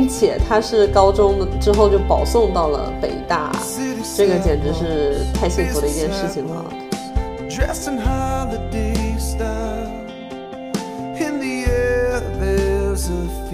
[0.00, 3.52] 并且他是高中之后就保送到了北大，
[4.16, 6.64] 这个简直是太幸福的一件事情了。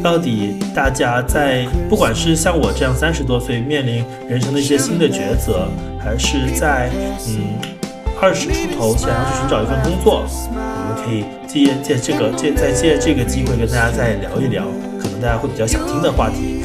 [0.01, 5.67] 到底大家在不管是像我这样三十多岁面临人生的一些新的抉择，
[5.99, 6.89] 还是在
[7.27, 7.59] 嗯
[8.21, 10.25] 二十出头想要去寻找一份工作，
[10.55, 14.63] 我们可以借借这个借再借这个机会跟大家再聊一聊，
[14.96, 16.63] 可能大家会比较想听的话题。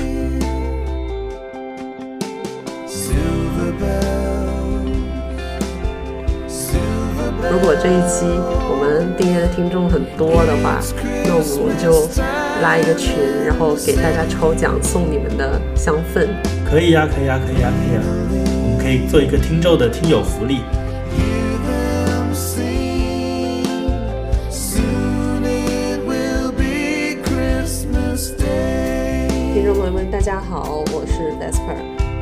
[7.51, 8.25] 如果这一期
[8.69, 10.79] 我们订阅的听众很多的话，
[11.25, 12.07] 那我们就
[12.61, 13.13] 拉一个群，
[13.45, 16.27] 然后给大家抽奖送你们的香氛。
[16.69, 18.01] 可以呀，可以呀，可以呀，可以呀，
[18.63, 20.61] 我们可以做一个听众的听友福利。
[30.21, 31.75] 家好，我是 Vesper，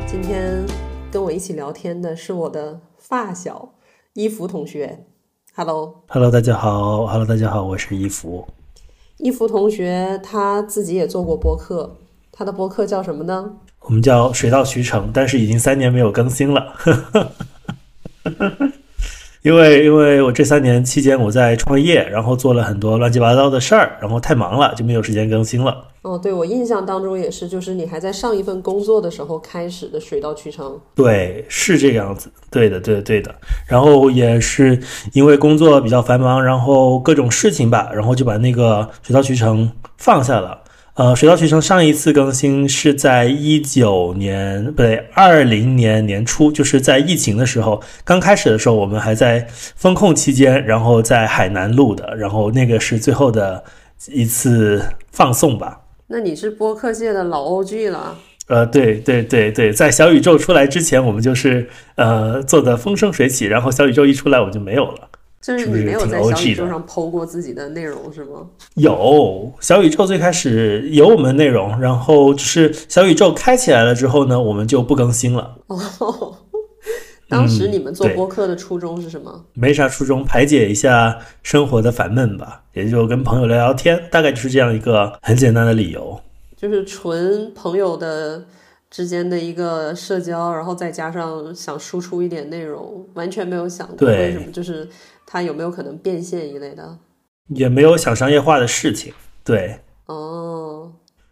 [0.06, 0.64] 今天
[1.12, 3.74] 跟我一起聊天的是我的发小
[4.14, 5.04] 伊芙同学。
[5.54, 8.48] Hello，Hello，大家好，Hello，大家好，我是伊芙。
[9.18, 11.98] 伊芙同学他自己也做过播客，
[12.32, 13.58] 他的播客叫什么呢？
[13.80, 16.74] 我们叫水到渠成，但是已经三年没有更新了。
[19.42, 25.84] 因为因为我这三年期间我在创业，然后做了很多乱七八糟的事儿，然后太忙了，就没有时间更新了。
[26.02, 30.78] 哦，对，我印象当中也是，就是你还在上一份工作的时候开始的水到渠成。
[30.94, 32.30] 对，是这个样子。
[32.50, 33.34] 对的，对的，对的。
[33.66, 34.78] 然后也是
[35.14, 40.59] 因为工作比较繁忙，然后各种事情吧，然后就把那个水到渠成放下了。
[41.00, 53.64] 呃，水到渠成上一次更新是在一九年，不对，二零年年初，就是在疫情的时候，刚开始的时候，我们还在封控期间，然后在海南录的，然后那个是最后的
[54.10, 55.80] 一次放送吧。
[56.08, 58.18] 那你是播客界的老 OG 了。
[58.48, 65.08] 呃，对对对对，在小宇宙出来之前，我们就是呃做的风生水起，然后小宇宙一出来，我们就没有了。
[65.40, 68.46] 就是你没有在小宇宙上剖过自己的内容是吗？
[68.74, 75.56] 有，小宇宙最开始有我们内容，然后就是小宇宙开起来了之后呢，我们就不更新了。
[75.68, 76.36] 哦，
[77.26, 79.46] 当时你们做播客的初衷是什么？
[79.54, 86.20] 没啥初衷，排解一下生活的烦闷吧，也就跟朋友聊聊天，大概就是这样一个很简单的理由。
[86.54, 88.44] 就是纯朋友的
[88.90, 94.86] 之间的一个社交，然后再加上想输出一点内容，完全没有想过为什么就是。
[95.32, 96.98] 它有没有可能变现一类的？
[97.54, 99.14] 也没有想商业化的事情。
[99.44, 100.90] 对，哦，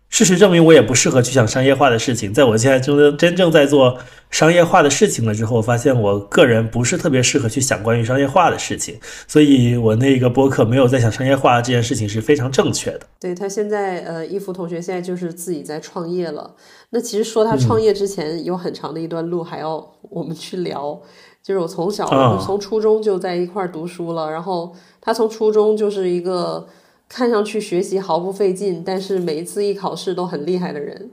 [0.08, 2.32] 事实证明我也不适合去想商业化的事情。
[2.32, 3.98] 在我现在真真正在做
[4.30, 9.00] 商业化的事情了之后，我发现我个人不是特别适合去想关于商业化的事情。
[9.26, 13.00] 所以我那个播客没有在想商业化这件事情是非常正确的。
[13.18, 16.54] 对他现在，呃，一福同学现在就是自己在创业了。
[16.90, 21.00] 那其实说他创业之前有很长的一段路还要我们去聊。
[21.48, 22.06] 就是我从小
[22.44, 24.70] 从初中就在一块儿读书了，然后
[25.00, 26.66] 他从初中就是一个
[27.08, 31.10] 看上去学习毫不费劲，但是每一次一考试都很厉害的人。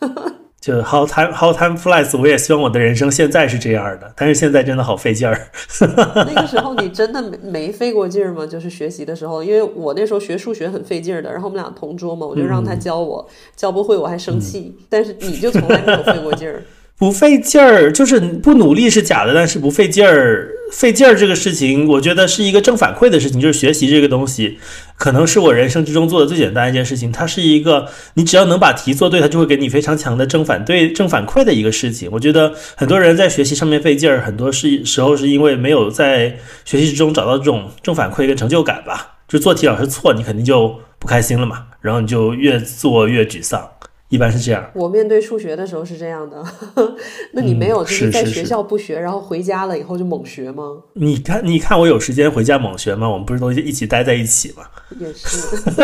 [0.60, 5.48] 就 how time how time flies，我也希望我的人生现在是这样的，但是现在真的好费劲儿。
[6.14, 8.46] 那个时候你真的没没费过劲儿吗？
[8.46, 13.26] 就是学习的时候，因为我那时候学数学很费劲儿的，然后我们俩同桌嘛，我就让他教我，
[13.56, 16.62] 教不会我还生气，但是你就从来没有费过劲儿。
[17.00, 23.40] 不费劲儿就是不努力是假的，但是不费劲儿，费劲儿这个事情，我觉得是一个正反馈的事情。
[23.40, 24.58] 就是学习这个东西，
[24.98, 27.10] 可能是我人生之中做的最简单一件事情。
[27.10, 32.06] 它是一个，你只要能把题做对，它就会给你非常强的正反对、正反馈的一个事情。
[32.12, 39.16] 我觉得很多人在学习上面费劲儿，很多是时候是因为没有在学习之中找到这种正反馈跟成就感吧。
[39.26, 43.66] 就做题老是错，你肯定就不开心了嘛，然后你就越做越沮丧。
[44.10, 44.70] 一般是这样。
[44.74, 46.44] 我面对数学的时候是这样的，
[47.32, 50.82] 那你没有就是在学校不学，然后回家了以后就猛学吗？
[50.92, 53.08] 你看，你看我有时间回家猛学吗？
[53.08, 54.64] 我们不是都一起待在一起吗？
[54.98, 55.56] 也是。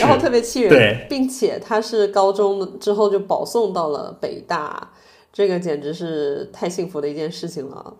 [0.00, 4.88] 然后特别气人，并且他是高中之后就保送到了北大，
[5.32, 7.96] 这个简直是太幸福的一件事情了。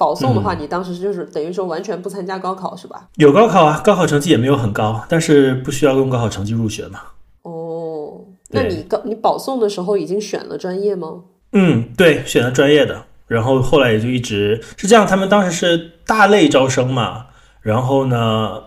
[0.00, 3.06] 保送的话，你当时就是等于说完全不参加高考是吧？
[3.16, 7.02] 有高考啊，高考成绩也没有很高，但是不需要用高考成绩入学嘛。
[7.42, 11.24] 哦，那你高你保送的时候已经选了专业吗？
[11.52, 15.06] 嗯，对，选了专业的，然后后来也就一直是这样。
[15.06, 17.26] 他们当时是大类招生嘛，
[17.60, 18.62] 然后呢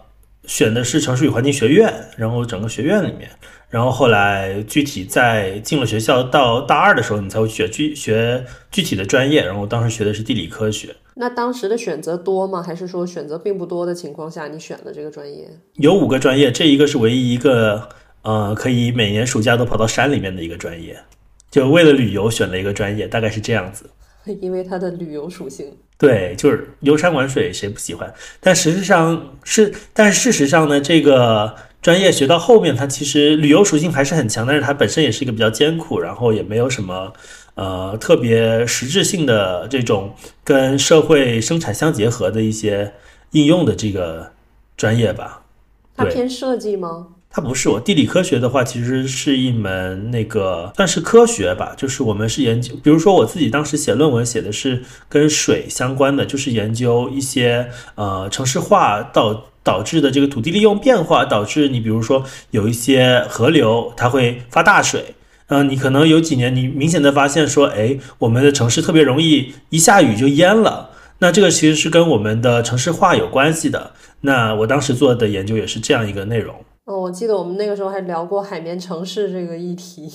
[0.45, 3.31] 选的是城市与环境学院，然后整个学院里面。
[3.69, 9.43] 然后后来具体在进了学校到大二的时候，你才会学具学具体的专业。
[9.43, 10.95] 然后当时学的是地理科学。
[11.15, 12.61] 那当时的选择多吗？
[12.61, 15.47] 还是说选择并不多的情况下，你选了这个专业？
[15.75, 17.89] 有五个专业，这一个是唯一一个
[18.23, 20.97] 呃，可以每年暑假都跑到山里面的一个专业，
[21.51, 23.89] 就为了旅游选了一个专业，大概是这样子。
[24.39, 25.77] 因为它的旅游属性。
[25.97, 28.11] 对，就是游山玩水，谁不喜欢？
[28.39, 37.11] 但实际上是，但事实上呢，这个专业学到后面，它其实旅游属性还是很强，但是它本身也是一个比较艰苦，然后也没有什么
[37.55, 42.93] 呃特别实质性的这种跟社会生产相结合的一些
[43.31, 44.31] 应用的这个
[44.75, 45.43] 专业吧。
[45.95, 47.07] 它偏设计吗？
[47.35, 65.15] 它不是我地理科学的话，其实是一门那个算是科学吧，就是我们是研究，比如说我自己当时写论文写的是跟水相关的，就是研究一些呃城市化导导致的这个土地利用变化，导致你比如说有一些河流它会发大水，
[65.53, 70.89] 嗯，你可能有几年你明显的发现说，哎，我们的城市特别容易一下雨就淹了，
[71.19, 73.91] 那这个其实是跟我们的城市化有关系的。
[74.21, 76.55] 那我当时做的研究也是这样一个内容。
[76.85, 80.09] 哦，我记得我们那个时候还聊过海绵城市这个议题。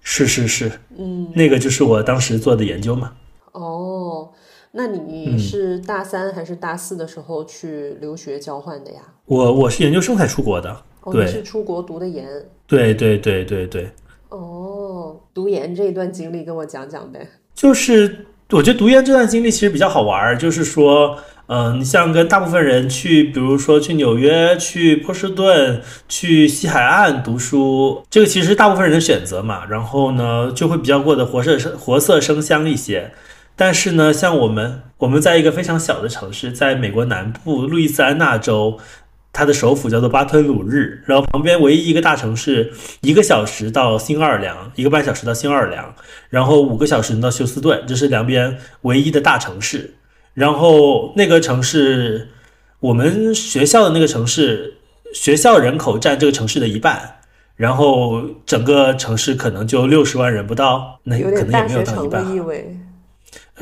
[0.00, 3.12] 是是是，嗯，那个就是我当时做的研究嘛。
[3.52, 4.28] 哦，
[4.72, 9.00] 那你是大三还是大四的时候去留学交换的呀？
[9.26, 10.82] 我我是研究生才出国的。
[11.02, 12.26] 哦，你是出国读的研？
[12.66, 13.88] 对对对对对。
[14.32, 17.28] 哦，读研这一段经历跟我讲讲呗。
[17.54, 21.18] 就是我觉得读研这段经历其实比较好玩儿，就是说。
[21.48, 29.66] 嗯，你像跟大部分人去，比如说去纽约、去波士顿、去西海岸读书，这个其实大部分人的选择嘛。
[29.68, 33.12] 然后呢，就会比较过得活色生活色生香一些。
[33.54, 38.78] 但是呢，像我们，我们在一个非常小的城市，在美国南部路易斯安那州，
[39.32, 42.70] 它的首府叫做巴吞鲁日，然后旁边唯一一个大城市，
[43.00, 45.94] 一个小时到新奥尔良，一个半小时到新奥尔良，
[46.28, 49.94] 然后五个小时到休斯顿，这是两边唯一的大城市。
[50.34, 52.28] 然后那个城市，
[52.80, 54.74] 我们学校的那个城市，
[55.14, 57.16] 学校人口占这个城市的一半，
[57.56, 62.24] 然后整个城市可能就六十万人不到，那可能也没有到一半。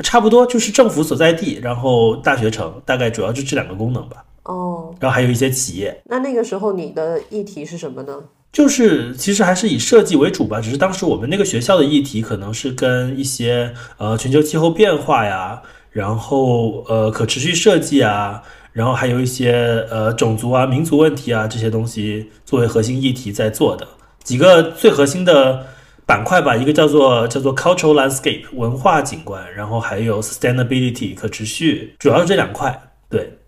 [0.03, 4.23] 差不多就是政府所在地，然后大学城，大概主要就这两个功能吧。
[4.43, 6.01] 哦，然后还有一些企业。
[6.05, 8.17] 那那个时候你的议题是什么呢？
[8.51, 15.61] 就是其实还是以设计为主吧，只是当时我们那个学校的议题可能是跟一些呃全球气候变化呀。
[15.91, 18.41] 然后呃，可持续设计啊，
[18.71, 23.85] 然后还有一些呃种族啊、民族问题啊这些东西作为核心议题在做的
[24.23, 25.67] 几个最核心的
[26.05, 32.83] 板块吧，一个叫做叫做 cultural landscape 文化景观，然后还有 sustainability 可持续，主要是这两块。
[33.09, 33.39] 对，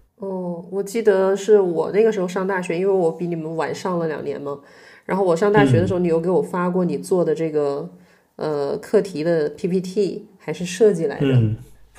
[0.63, 4.60] 哦，我记得是我那个时候上大学，因为我比你们晚上了两年嘛。
[5.06, 7.89] 然后我上大学的时候，你有给我发过你做的这个
[8.38, 11.25] 呃课题的 PPT 还是设计来着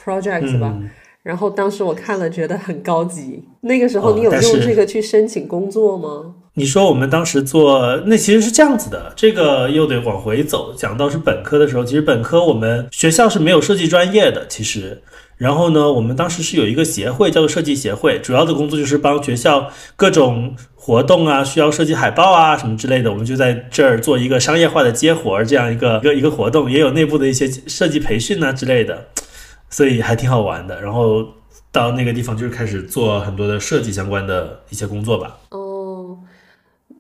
[0.03, 0.75] ？project 吧，
[1.23, 3.45] 然后当时我看了觉得很高级。
[3.61, 6.35] 那个时候你有用这个去申请工作吗？
[6.55, 15.03] 你说我们当时做那其实是这样子的，这个又得往回走，讲到是本科的时候，其实本科我们学校是没有设计专业的，其实。
[15.45, 29.09] 然后呢，我们当时是有一个协会叫做设计协会，主要的工作就是帮学校各种活动啊，需要设计海报啊什么之类的，我们就在这儿做一个商业化的接活儿这样一个一个一个活动，也有内部的一些设计培训啊之类的。
[29.69, 31.23] 所以还挺好玩的，然后
[31.71, 35.37] 到那个地方就是开始做很多的设计相关的一些工作吧。
[35.51, 36.17] 哦，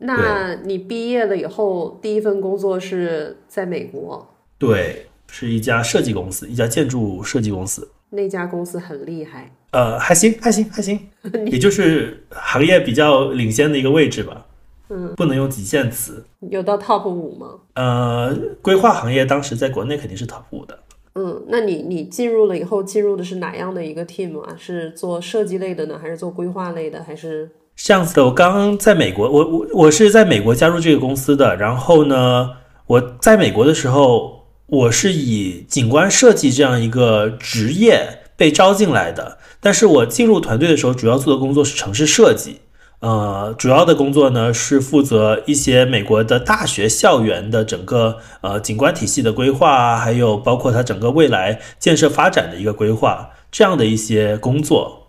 [0.00, 4.28] 那你毕业了以后第一份工作是在美国？
[4.58, 7.88] 对，是一家设计公司，一家建筑设计公司。
[8.14, 9.50] 那家公司很厉害。
[9.72, 10.98] 呃，还行，还行，还行，
[11.50, 14.46] 也就是行业比较领先的一个位置吧。
[14.90, 16.24] 嗯，不能用极限词。
[16.50, 17.48] 有到 top 五吗？
[17.74, 20.78] 呃，规划行业当时在国内肯定是 top 五的。
[21.14, 24.54] 嗯，那你你进入了以后，进入的是哪样的一个 team 啊？
[24.58, 28.24] 是做设计类的呢，还是做规划类的，还是这样子的？
[28.24, 31.56] 我刚刚在美国，我我我是在美国加入这个公司的。
[31.56, 32.50] 然后呢，
[32.86, 34.33] 我在美国的时候，
[34.66, 39.38] 我是以景观设计这样一个职业被招进来的。
[39.60, 42.60] 但是我进入团队的时候，主要做的工作是城市设计。
[43.00, 55.08] 呃，主要的工作呢是负责一些美国的大学校园的整个呃景观体系的规划，还有包括它整个未来建设发展的一个规划这样的一些工作。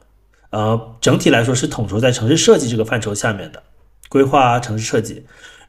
[0.50, 3.64] 呃，整体来说是统筹在城市设计这个范畴下面的
[4.10, 5.26] 规划城市设计。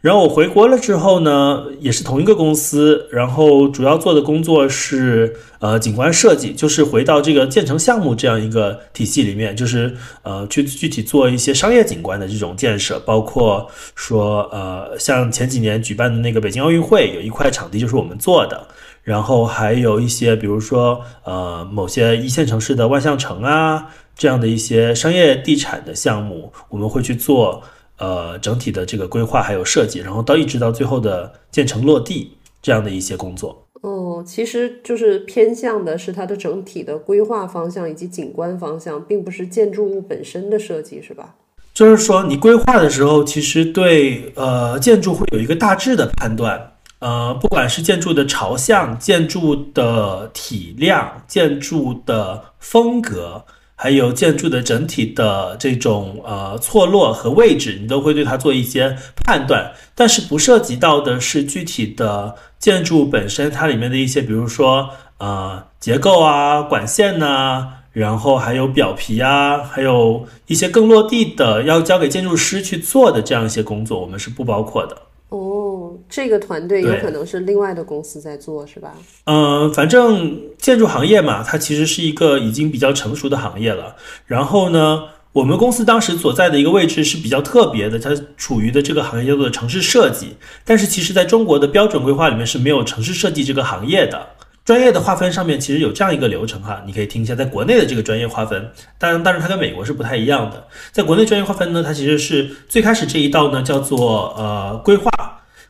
[0.06, 18.64] 然后我回国了之后呢，也是同一个公司，然后主要做的工作是呃景观设计，就是回到这个建成项目这样一个体系里面，就是呃去具体做一些商业景观的这种建设，包括说呃像前几年举办的那个北京奥运会，有一块场地就是我们做的，
[19.02, 27.64] 然后还有一些比如说呃某些一线城市的万象城啊这样的一些商业地产的项目，我们会去做。
[27.98, 33.62] 呃整体的这个规划还有设计，然后到一直到最后的建成落地这样的一些工作。
[33.82, 41.34] 哦，其实就是偏向的是它的整体的规划方向以及景观方向，并不是建筑物本身的设计，是吧？
[41.72, 53.44] 就是说，你规划的时候，其实对呃建筑会有一个大致的判断，呃，不管是建筑的朝向、建筑的体量、建筑的风格，
[53.76, 59.70] 还有建筑的整体的这种呃错落和位置，你都会对它做一些判断。
[59.94, 67.68] 但是不涉及到的是具体的建筑本身，它里面的一些，比如说呃结构啊、管线呐。
[67.96, 74.94] 然后还有表皮啊，还有一些更落地的要交给建筑师去做的这样一些工作，我们是不包括的。
[75.30, 75.65] 哦，
[76.08, 78.94] 这个团队有可能是另外的公司在做，是吧？
[79.24, 83.96] 嗯，反正建筑行业嘛，它其实是一个已经比较成熟的行业了。
[84.24, 85.02] 然后呢，
[85.32, 90.36] 我们公司当时所在的一个位置是比较特别的，它处于的这个行业叫做城市设计。
[90.64, 94.26] 但是其实在中国的标准规划里面是没有城市设计这个行业的。
[94.64, 100.66] 专业的划分上面其实有这样一个流程哈，你可以听一下，在国内的这个专业划分，当然，当然它跟美国是不太一样的。
[100.90, 105.08] 在国内专业划分呢，它其实是最开始这一道呢叫做呃规划，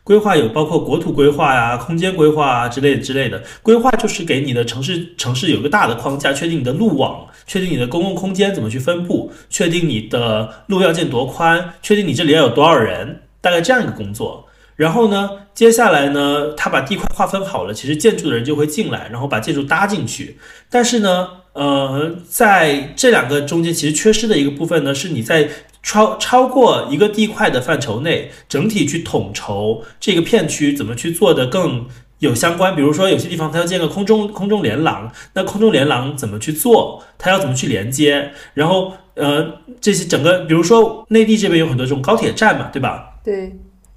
[0.06, 3.42] 规划有包括国土规划呀、空间规划啊之类之类的。
[3.60, 14.46] 规划就是给你的城市城市有一个大的框架，确定你的路网，确定你的公共空间怎么去分布，确定你的路要建多宽，确定你这里要有多少人，大概这样一个工作。
[14.76, 20.38] 然后呢，接下来呢，他把地块划分好了，其实建筑的人就会进来，然后把建筑搭进去。
[20.70, 25.48] 但是呢，呃，在这两个中间，其实缺失的一个部分呢，是你在
[25.86, 31.86] 超超过一个地块的范畴内，整体去统筹这个片区怎么去做的更
[32.18, 32.74] 有相关。
[32.74, 37.04] 比如说，有些地方它要建个空中空中连廊，那空中连廊怎么去做？
[37.16, 38.32] 它要怎么去连接？
[38.54, 43.20] 然后，呃，这些整个，比如说内地这边有很多这种高铁站嘛，对吧？
[43.22, 43.56] 对。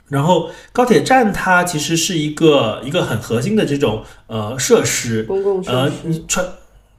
[0.10, 5.92] 然后高铁站它其实是一个一个很核心的这种呃设施，公共呃
[6.28, 6.46] 传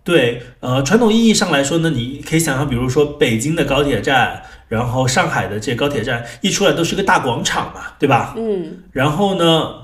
[0.03, 8.35] 对呃传统意义上来说呢，你可以想象，比如说北京的高铁站，然后上海的这高铁站一出来都是个大广场嘛，对吧？
[8.39, 8.85] 嗯。
[8.93, 9.75] 然后呢，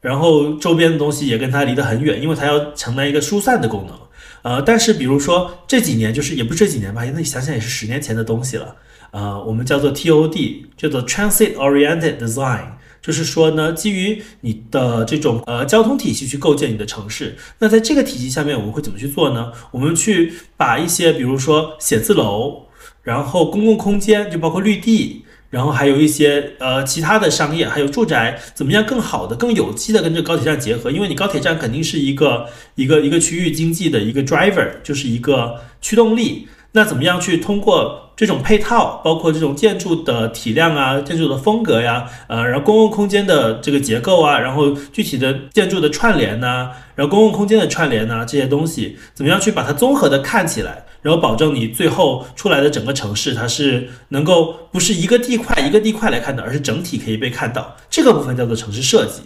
[0.00, 3.94] 然后周边的东西也跟它离得很远，因为它要承担一个疏散的功能。
[4.40, 8.74] 呃，但是比如说这几年，就是也不是这几年吧，那你想想也是十年前的东西了。
[9.10, 12.64] 呃，我们叫做 TOD，叫做 Transit Oriented Design，
[13.02, 17.36] 就是说呢，基于你的这种呃交通体系去构建你的城市。
[17.58, 19.52] 那在这个体系下面，我们会怎么去做呢？
[19.70, 22.62] 我们去把一些，比如说写字楼，
[23.02, 30.90] 然后公共空间，就包括绿地，然后还有一些呃其他的商业，还有住宅，怎么样更好的、更有机的跟这个高铁站结合？
[30.90, 36.48] 因为你高铁站肯定是一个一个一个区域经济的一个 driver，就是一个驱动力。
[36.74, 59.22] 那怎么样去通过这种配套，包括这种建筑的体量啊、建筑的风格呀，呃，然后公共空间的这个结构啊，然后具体的建筑的串联呐，然后公共空间的串联呐，这些东西怎么样去把它综合的看起来，然后保证你最后出来的整个城市它是能够不是一个地块一个地块来看的，而是整体可以被看到，这个部分叫做城市设计。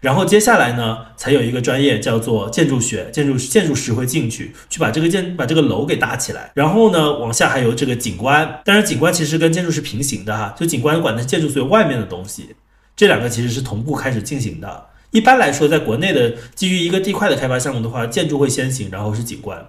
[0.00, 6.52] 然后接下来呢，才有一个专业叫做建筑学，建筑建筑师会进去，去把这个建把这个楼给搭起来。
[6.54, 12.54] 然后呢，往下还有这个景观，当然景观其实跟建筑是平行的哈，就景观管的是建筑所有外面的东西，
[12.96, 14.86] 这两个其实是同步开始进行的。
[15.10, 19.66] 一般来说，在国内的基于一个地块的开发项目的话，建筑会先行，然后是景观。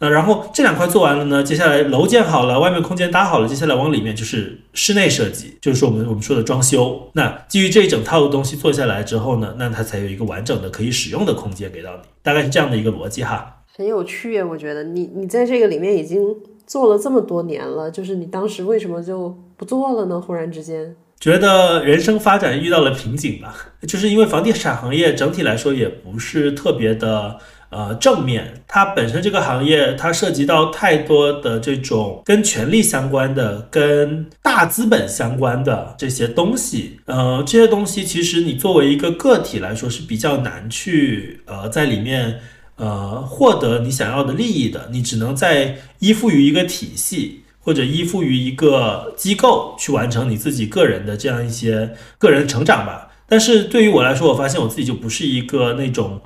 [0.00, 7.10] 那然后这两块做完了呢，接下来楼建好了，外面空间搭好了，接下来往里面就是室内设计，就是说我们我们说的装修。
[7.14, 13.64] 那基于这一整套的东西做下来之后呢，那它才有一个完整的可以使用的空间给到你，大概是这样的一个逻辑哈。
[13.76, 16.20] 很有趣，我觉得你你在这个里面已经
[16.64, 20.20] 做了这么多年了，就是你当时为什么就不做了呢？
[20.20, 23.52] 忽然之间觉得人生发展遇到了瓶颈吧，
[23.88, 27.36] 就是因为房地产行业整体来说也不是特别的。
[27.70, 36.98] 呃，正面，它本身这个行业，它涉及到太多的这种跟权力相关的、跟大资本相关的这些东西。
[37.04, 42.40] 呃，这些东西其实你作为一个个体来说是比较难去呃在里面
[42.76, 44.88] 呃获得你想要的利益的。
[44.90, 53.10] 你只能在依附于一个体系或者依附于一个机构去完成你自己个人的这样一些个人成长吧。
[53.28, 56.18] 但是对于我来说，我发现我自己就不是一个那种。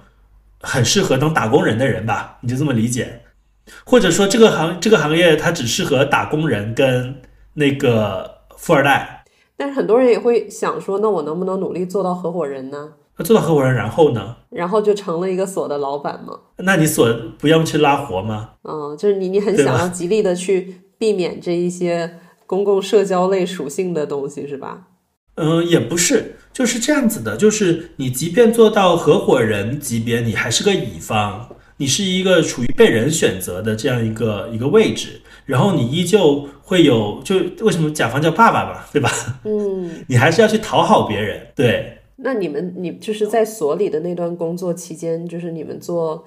[0.63, 3.21] 很适合当打工人的人吧，你就这么理解，
[3.85, 7.21] 或者说这个行这个行业它只适合打工人跟
[7.55, 9.25] 那个富二代。
[9.57, 12.95] 但是很多人也会想说，那我能不能努力做到合伙人呢？
[13.19, 14.37] 那做到合伙人，然后呢？
[14.51, 16.39] 然后就成了一个所的老板吗？
[16.57, 17.07] 那你所
[17.39, 18.53] 不用去拉活吗？
[18.63, 24.89] 嗯，就是你你很想要极力的去避免这一些公共社交类属性的东西，是吧？
[25.37, 31.49] 嗯，也不是，就是这样子的，就是你即便做到合伙人级别，你还是个乙方，
[31.79, 39.11] 你是一个处于被人选择的这样一个一个位置，然后你依旧会有，就为什么甲方叫爸爸嘛，对吧？
[39.45, 41.99] 嗯， 你还是要去讨好别人，对。
[42.17, 46.25] 那你们，你就是在所里的那段工作期间，就是你们做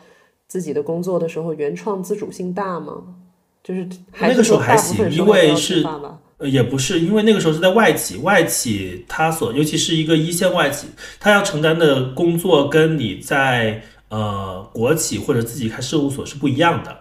[0.48, 3.16] 自己的工作的时候，原创自主性大吗？
[3.64, 3.88] 就是
[4.20, 5.84] 那个时候还行，因为是。
[5.84, 10.88] 呃，也不是，因为那个时候是在外企，外企它所，尤其是一个一线外企，
[11.20, 16.96] 它要承担的工作跟你在呃国企或者自己开事务所是不一样的。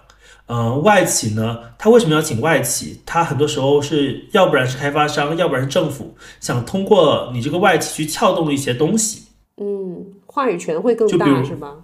[0.46, 3.00] 呃，外企呢，他为什么要请外企？
[3.06, 9.22] 他很多时候是要不然是开发商，要不然是政府，想通过你这个外企去撬动一些东西。
[9.56, 11.74] 嗯，话语权会更大，是吧？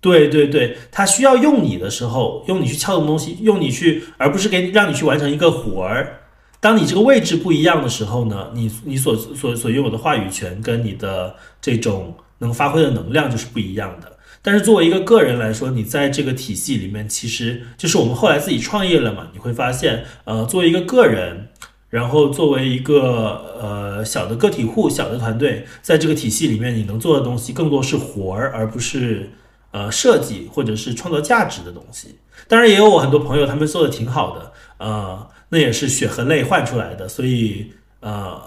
[0.00, 6.20] 对对对，他需要用你的时候，用你去撬动东西，用你去，而不是给让你去完成一个活儿。
[6.64, 14.10] 当你这个位置不一样的时候呢，你你所所所拥有的话语权跟你的这种能发挥的能量就是不一样的。
[14.40, 21.48] 但是作为一个个人来说，你在这个体系里面，其实就是我们后来自己创业了嘛，你会发现，呃，作为一个个人，
[21.90, 29.28] 然后作为一个呃小的个体户、小的团队，在这个体系里面，你能做的东西更多是活儿，而不是
[29.70, 32.16] 呃设计或者是创造价值的东西。
[32.48, 35.28] 当然，也有我很多朋友，他们做的挺好的，呃。
[35.48, 38.42] 那也是血和泪换出来的，所以呃，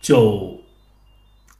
[0.00, 0.58] 就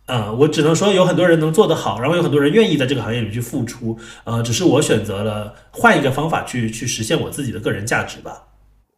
[0.06, 8.48] 呃，我只能说有很多人能做得好，然后有很多人愿意在这个行业里去付出，呃，只是我选择了换一个方法去去实现我自己的个人价值吧。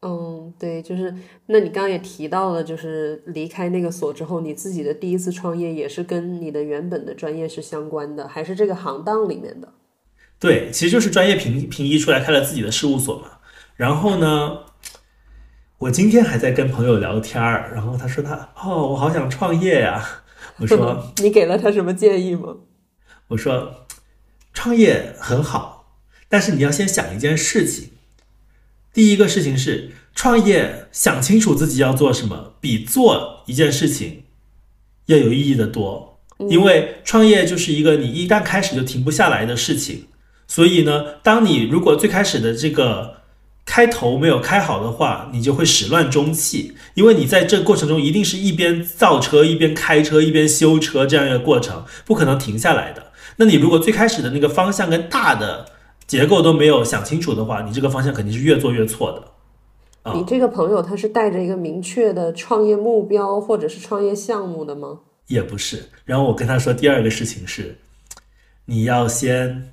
[0.03, 1.15] 嗯，对，就是
[1.47, 9.69] 那你刚刚也提到了，就是离开那个所之后，你自己的第一次创业也是跟你的原本的专业是相关的，还是这个行当里面的？
[10.39, 13.29] 对，其实就是专业评评移出来开了自己的事务所嘛，
[13.77, 14.59] 然后呢？
[15.85, 20.03] 我今天还在跟朋友聊天儿，然后他说他哦，我好想创业呀。
[20.57, 22.57] 我说 你给了他什么建议吗？
[23.29, 23.87] 我说
[24.55, 25.93] 创业很好，
[26.27, 27.91] 但是你要先想一件事情。
[28.95, 34.23] 第一个事情是创业，想清楚自己要做什么，比做一件事情
[35.05, 36.19] 要有意义的多。
[36.49, 40.07] 因为创业就是一个你一旦开始就停不下来的事情。
[40.49, 43.14] 所以呢，当你如果最开始的这个。
[43.67, 53.13] 开头没有开好的话，你就会始乱终弃，因为你在这过程中一定是一边造车一边开车一边修车这样一个过程，不可能停下来的。
[53.37, 55.67] 那你如果最开始的那个方向跟大的
[56.07, 60.13] 结构都没有想清楚的话，你这个方向肯定是越做越错的。
[60.13, 65.01] 你这个朋友他是带着一个明确的创业目标或者是创业项目的吗？
[65.29, 65.89] 也不是。
[66.05, 67.79] 然后我跟他说，第二个事情是，
[68.67, 69.71] 你要先。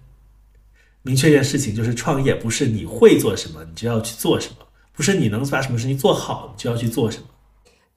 [1.03, 7.23] 明确一件事情，就是创业不是你会做什么你就要去做什么，不是你能把什么事情做好你就要去做什么。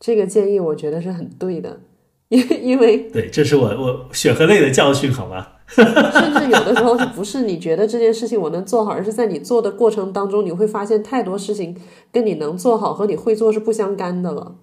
[0.00, 1.80] 这个建议我觉得是很对的，
[2.28, 5.48] 因因为对，这是我我血和泪的教训，好吗？
[5.66, 11.76] 甚至有的时候是不是你觉得这件事情我能做好，而是在你做的过程当中，你会发现太多事情
[12.12, 14.56] 跟你能做好和你会做是不相干的了。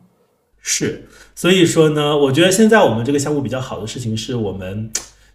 [0.59, 4.91] 是，所以说呢，我觉得现在我们这个项目比较好的事情是我们。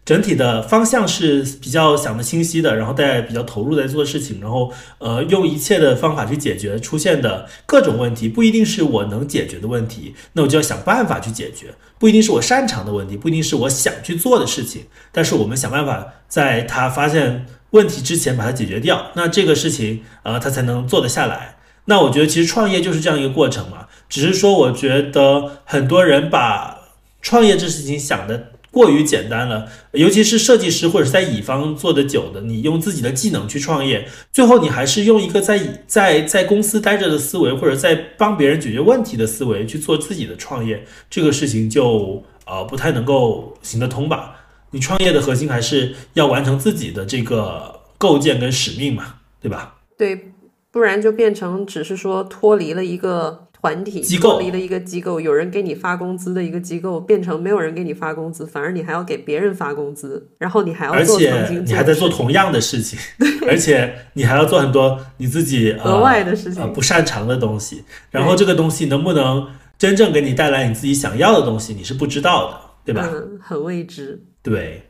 [0.06, 21.56] 整体的方向是比较想的清晰的，然后大家比较投入在做事情，然后呃用一切的方法去解决出现的各种问题，不一定是我能解决的问题，那我就要想办法去解决，不一定是我擅长的问题，不一定是我想去做的事情，但是我们想办法在他发现问题之前把它解决掉，那这个事情呃他才能做得下来。
[21.86, 26.78] 那我觉得其实创业就是这样一个过程嘛，只是说我觉得很多人把
[27.20, 28.52] 创业这事情想的。
[28.70, 44.36] 过于简单了，尤其是设计师或者在乙方做的久的，你用自己的技能去创业，最后你还是用一个在在在公司待着的思维，或者在帮别人解决问题的思维去做自己的创业，这个事情就呃不太能够行得通吧？
[44.72, 49.76] 你创业的核心还是要完成自己的这个构建跟使命嘛，对吧？
[49.96, 50.32] 对，
[50.70, 53.45] 不然就变成只是说脱离了一个。
[53.60, 62.98] 团体脱离了一个机构，有人给你发工资的一个机构，变成没有人给你发工资，反而你还要给别人发工资，然后你还要做，而且你还在做同样的事情，
[63.48, 73.10] 而且你还要做很多你自己额外的事情，不擅长的东西，然后这个东西能不能真正给你带来你自己想要的东西，你是不知道的，对吧？
[73.12, 74.22] 嗯，很未知。
[74.42, 74.86] 对，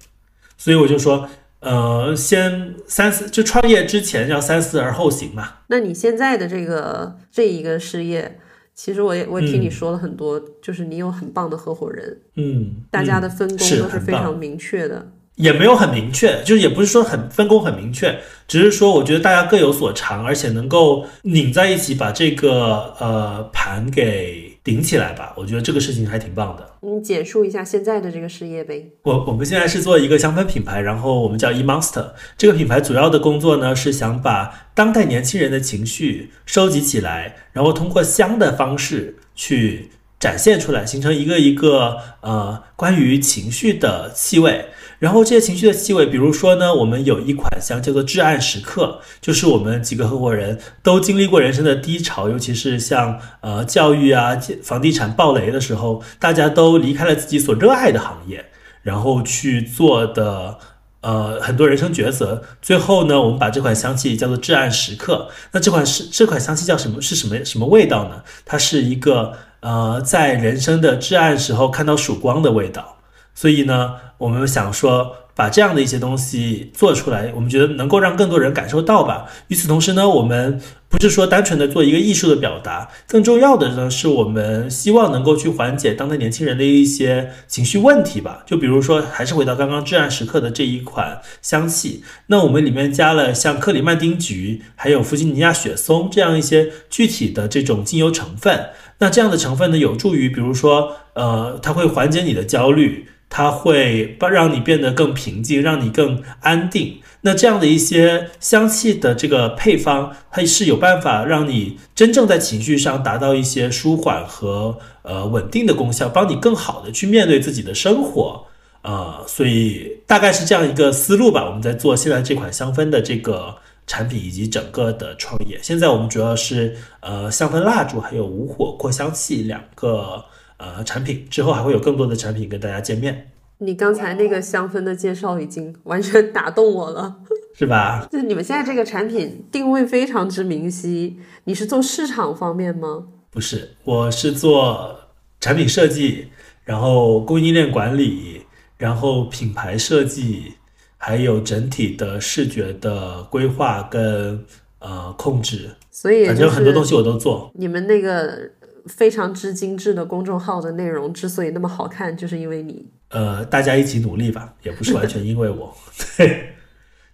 [0.59, 1.29] 所以我就说。
[1.61, 5.55] 呃，先三思，就创业之前要三思而后行嘛。
[5.69, 8.39] 那你现在的这个这一个事业？
[8.77, 15.11] 其实我也我也听你说了很多，就是你有很棒的合伙人，嗯，大家的分工都是非常明确的。
[15.37, 25.33] 也没有很明确，就是也不是说很分工很明确，只是说我觉得大家各有所长，而且能够拧在一起把这个呃盘给顶起来吧。
[25.37, 26.69] 我觉得这个事情还挺棒的。
[26.81, 28.85] 你简述一下现在的这个事业呗。
[29.05, 32.11] 我我们现在是做一个香氛品牌，然后我们叫 E Monster。
[32.37, 44.67] 这个品牌主要的工作呢是想把当代年轻人的情绪收集起来，然后通过香的方式去展现出来，形成一个一个呃关于情绪的气味。
[44.99, 58.47] 然后这些情绪的气味，比如说呢，我们有一款香叫做至暗时刻，就是我们几个合伙人都经历过人生的低潮，尤其是像呃教育啊、房地产暴雷的时候，大家都离开了自己所热爱的行业，
[58.83, 60.57] 然后去做的
[61.03, 62.43] 呃很多人生抉择。
[62.63, 65.29] 最后呢，我们把这款香气叫做至暗时刻。
[65.53, 67.03] 那这款是这款香气叫什么？
[67.03, 68.23] 是什么什么味道呢？
[68.47, 72.96] 它是一个呃在人生的至暗时候看到曙光的味道。
[73.37, 79.27] 所以呢，我们想说把这样的一些东西做出来，我们觉得能够让更多人感受到吧。
[79.49, 88.43] 与此同时呢，我们不是说单纯的做一个艺术的表达，更重要的呢，是我们希望能够去缓解当代年轻人的一些情绪问题吧。
[88.47, 98.71] 就比如说，还是回到刚刚至暗时刻的这一款香气，那我们里面加了像克里曼丁菊，还有弗吉尼亚雪松这样一些具体的这种精油成分。
[99.01, 103.09] 那这样的成分呢，有助于，比如说，呃，它会缓解你的焦虑。
[103.37, 107.03] 它会让你变得更平静，让你更安定。
[107.21, 118.47] 那这样的一些香气的这个配方，它是有办法让你真正在情绪上达到一些舒缓和呃稳定的功效，帮你更好的去面对自己的生活。
[118.81, 121.45] 呃，所以大概是这样一个思路吧。
[121.45, 123.55] 我们在做现在这款香氛的这个
[123.87, 125.59] 产品以及整个的创业。
[125.61, 130.25] 现在我们主要是呃香氛蜡烛还有无火扩香器两个。
[130.59, 133.31] 呃，产品之后还会有更多的产品跟大家见面。
[133.59, 137.17] 你刚才那个香氛的介绍已经完全打动我了，
[137.55, 138.07] 是吧？
[138.13, 141.19] 就你们现在这个产品定位非常之明晰。
[141.45, 143.07] 你是做市场方面吗？
[143.31, 144.99] 不是，我是做
[145.41, 146.29] 产品设计，
[146.65, 148.43] 然后供应链管理，
[148.77, 150.53] 然后品牌设计，
[150.99, 154.45] 还有整体的视觉的规划跟
[154.81, 155.71] 呃控制。
[155.91, 157.51] 所以反正很多东西我都做。
[157.55, 158.51] 你们那个。
[158.89, 162.87] 非常之精致的公众号的内容之所以那么好看，就是因为你。
[163.09, 165.77] 呃，大家一起努力吧，也不是完全因为我。
[166.17, 166.55] 对，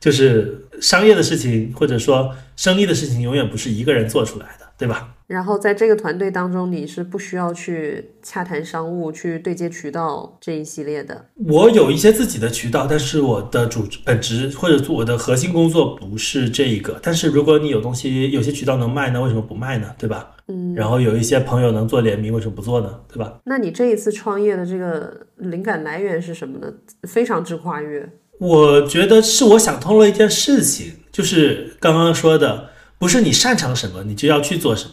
[0.01, 5.15] 就是商业的事情，或者说生意的事情，永远不是一个人做出来的，对吧？
[5.29, 11.25] 然后在这个团队当中，你是不需要去洽谈商务、去对接渠道这一系列的。
[11.47, 16.99] 我有一些自己的渠道，但是我的主本职或者我的核心工作不是这一个。
[17.01, 19.95] 但是如果你有东西，有些渠道能卖，那为什么不卖呢？
[19.97, 20.33] 对吧？
[20.49, 23.01] 嗯，然后有一些朋友能做联名，为什么不做呢？
[23.09, 23.39] 对吧？
[23.45, 26.67] 那你这一次创业的这个灵感来源是什么呢？
[27.07, 28.11] 非常之跨越。
[28.41, 32.71] 我觉得是我想通了一件事情，就是刚刚说的，
[33.03, 34.93] 不是你擅长什么，你就要去做什么。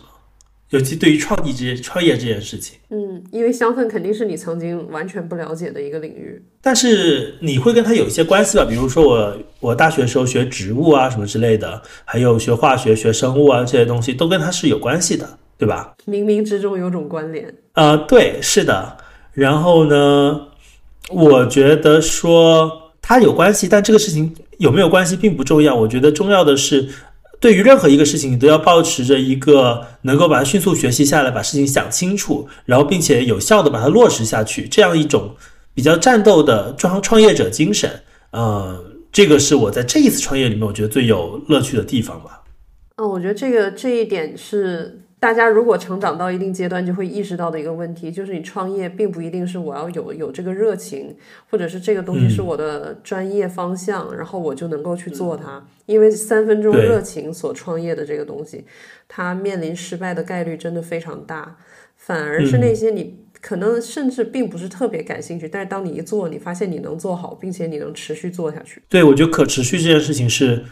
[0.72, 8.65] 尤其对于创意这创业这件事情，嗯，因为香氛肯定是你曾经完全不了解的一个领域，但是你会跟它有一些关系吧？
[8.65, 15.95] 比如说我我大学时候学植物啊什么之类的，还有学化学、学生物啊这些东西都跟它是有关系的，对吧？
[16.08, 17.54] 冥冥之中有种关联。
[17.74, 18.98] 呃，对，是的。
[19.34, 20.48] 然后呢，
[21.12, 25.76] 我觉得说它有关系，但这个事情有没有关系并不重要。
[25.76, 26.89] 我觉得重要的是。
[27.39, 35.36] 对于任何一个事情，你都要保持着一个能够把它迅速学习下来，把事情想清楚，然后并且有效的把它落实下去，这样一种
[35.73, 37.89] 比较战斗的创创业者精神。
[38.32, 42.41] 呃，这个是我在这一次创业里面我觉得最有乐趣的地方吧。
[42.97, 45.06] 嗯，我觉得这个这一点是。
[45.19, 51.13] 大家如果成长到一定阶段，就会意识到的一个问题，就是你创业并不一定是我要有有这个热情，
[51.49, 55.62] 或者是这个东西是我的专业方向，然后我就能够去做它。
[55.86, 58.63] 因为三分钟热情所创业的这个东西，
[59.10, 61.58] 它面临失败的概率真的非常大。
[61.97, 68.82] 反而是那些你可能甚至并不是特别感兴趣，但是当你一做，你发现你能做好，并且你能持续做下去。
[68.88, 70.63] 对，我觉得可持续这件事情是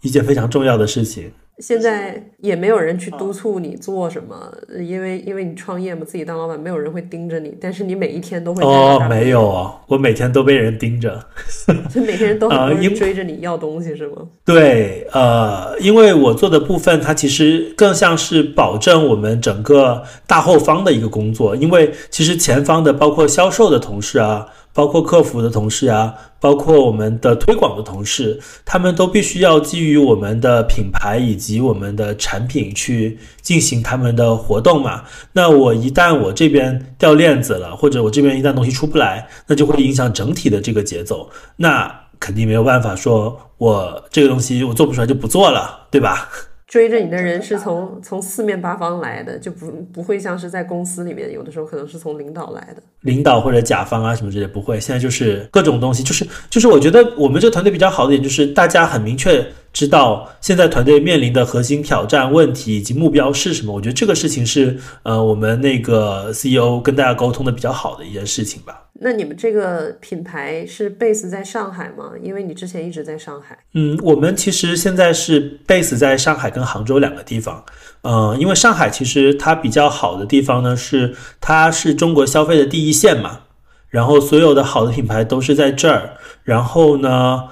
[0.00, 1.30] 一件非常重要的事情。
[1.58, 7.54] 现在也没有人去督促你做什么，因为因为你创业嘛，自己当老板，没有人会盯着你。
[7.60, 11.24] 但是你每一天都会哦，没有啊，我每天都被人盯着，
[11.92, 14.22] 就每天都很多人追着你要东西是吗？
[14.44, 24.48] 对，呃，因为我做的部分，它其实更像是保证我们整个大后方的一个工作，因为其实前方的包括销售的同事啊。
[24.72, 35.04] 包括客服的同事啊，包括我们的推广的同事，他们都必须要基于我们的品牌以及我们的产品去进行他们的活动嘛。
[35.32, 41.28] 那我一旦我这边掉链子了，或者我这边一旦东西出不来，那就会影响整体的这个节奏。
[41.56, 46.28] 那肯定没有办法说我这个东西我做不出来就不做了，对吧？
[46.72, 54.80] 追着你的人是从从四面八方来的，就不不会像是在公司里面，有的时候可能是从领导来的，领导或者甲方啊什么之类不会。
[54.80, 63.74] 现在就是各种东西，就是就是我觉得我们这个团队比较好的点就是大家很明确知道现在团队面临的核心挑战、问题以及目标是什么。
[63.74, 68.88] 我觉得这个事情是呃我们那个 CEO 跟大家沟通的比较好的一件事情吧。
[69.02, 72.12] 那你们这个品牌是 base 在上海吗？
[72.22, 73.58] 因为你之前一直在上海。
[73.74, 77.64] 嗯，我们其实现在是 base 在上海跟杭州两个地方。
[78.02, 83.40] 嗯，因为上海其实它比较好的地方呢是它是中国消费的第一线嘛，
[83.88, 86.16] 然后所有的好的品牌都是在这儿。
[86.44, 87.42] 然后呢，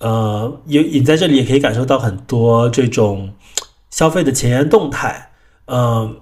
[0.00, 3.30] 呃，也你在这里也可以感受到很多这种
[3.90, 5.30] 消费的前沿动态。
[5.66, 6.16] 嗯。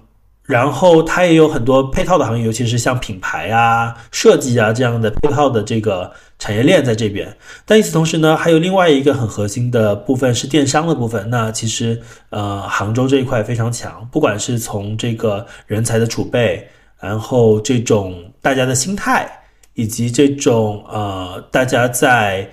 [0.45, 7.35] 然后它也有很多配套的行业，尤其是像品牌啊、设计啊这样的配套的这个产业链在这边。
[7.65, 11.27] 但与此同时呢，还有另外一个很核心的部分是电商的部分。
[11.31, 16.67] 那其实呃，杭州这一块非常强，不管是从这个人才的储备，
[16.99, 19.27] 然后这种大家的心态，
[19.73, 22.47] 以及这种呃大家在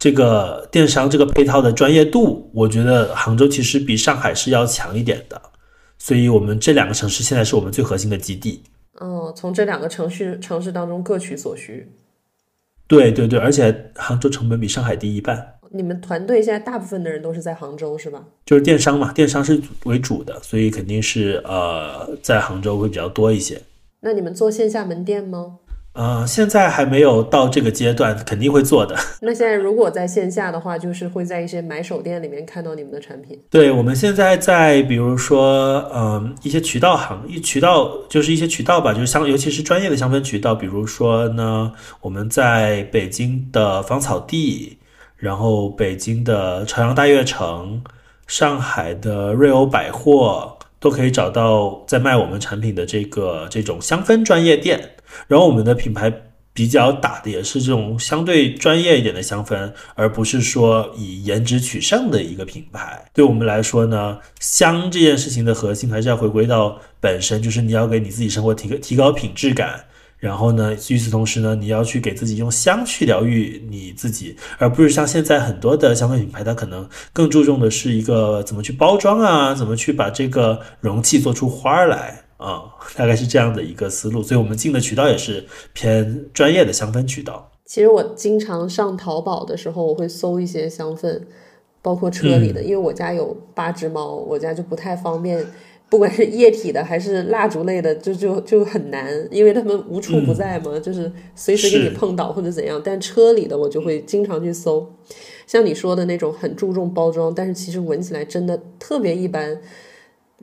[0.00, 5.40] 这个电商这个配套的专业度，我觉得杭州其实比上海是要强一点的。
[5.98, 8.62] 所以，我们这两个城市现在是我们最核心的基地。
[9.00, 11.92] 嗯，从这两个城市城市当中各取所需。
[12.86, 15.54] 对对对，而且杭州成本比上海低一半。
[15.70, 18.24] 你们团队现在大部分的人都是在杭州，是吧？
[18.46, 23.60] 就是电商嘛，电商是为主的，所以肯定是呃，在杭州会比较多一些。
[24.00, 25.58] 那你们做线下门店吗？
[25.96, 28.94] 呃，现在还没有到这个阶段，肯定会做的。
[29.20, 33.40] 那现在如果在线下的话，就是会在一些买手店里面看到你们的产品。
[33.48, 44.76] 对，我们现在在比如说，嗯，一些渠道行，一渠道就是一些渠道吧，就是香，尤其是专业的香氛渠道，比如说呢，我们在北京的芳草地，
[45.16, 47.82] 然后北京的朝阳大悦城，
[48.26, 54.96] 上海的瑞欧百货，都可以找到在卖我们产品的这个这种香氛专业店。
[55.28, 56.12] 然后我们的品牌
[56.52, 63.04] 比较打的也是这种相对专业一点的香氛，而不是说以颜值取胜的一个品牌。
[63.14, 69.85] 对我们来说呢，香这件事情的核心还是要回归到本身，就是你要给你自己生活提个提高品质感。
[70.18, 82.22] 然后呢，与此同时呢，你要去给自己用香去疗愈你自己，而不是像现在很多的香氛品牌，它可能更注重的是一个怎么去包装啊，怎么去把这个容器做出花来。
[82.38, 87.50] 啊， 大概是这样的一个思路，所以我们进的渠道也是偏专业的香氛渠道。
[87.64, 91.18] 其实我经常上淘宝的时候，我会搜一些香氛，
[91.80, 95.42] 包括车里的，因为我家有八只猫，我家就不太方便，
[95.88, 102.80] 不管是液体的还是蜡烛类的，就就就很难，因为他们无处不在嘛，就是随时给你碰到或者怎样。
[102.84, 104.92] 但车里的我就会经常去搜，
[105.46, 109.60] 像你说的那种很注重包装，但是其实闻起来真的特别一般。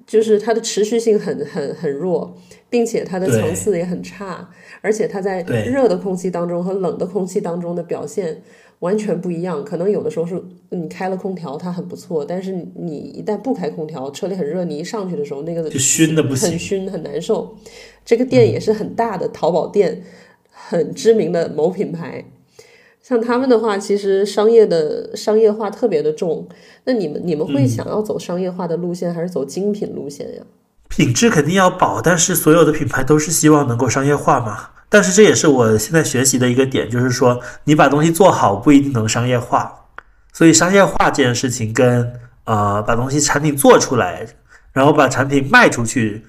[0.06, 2.36] 就是它的持续性很很很弱，
[2.70, 4.50] 并且它的层次也很差，
[4.82, 8.42] 而且它在热的空气当中和冷的空气当中的表现
[8.84, 9.64] 完全不一样。
[9.64, 17.56] 可能有的时候是你开了空调，它很不错，但是你一旦不开空调，车里很热，你一上去的时候，那个就熏的不行，很熏很难受。
[18.04, 20.04] 这个店也是很大的淘宝店，
[20.50, 22.26] 很知名的某品牌。
[23.02, 26.48] 像他们的话，其实商业的商业化特别的重。
[26.86, 30.44] 那你们你们会想要走商业化的路线，还是走精品路线呀？
[30.90, 34.70] 品质肯定要保，但是所有的品牌都是希望能够商业化嘛。
[34.94, 39.74] 但是这也是我现在学习的一个点，就是说你把东西做好不一定能商业化。
[40.32, 44.28] 所以商业化这件事情跟呃把东西产品做出来，
[44.72, 46.24] 然后把产品卖出去，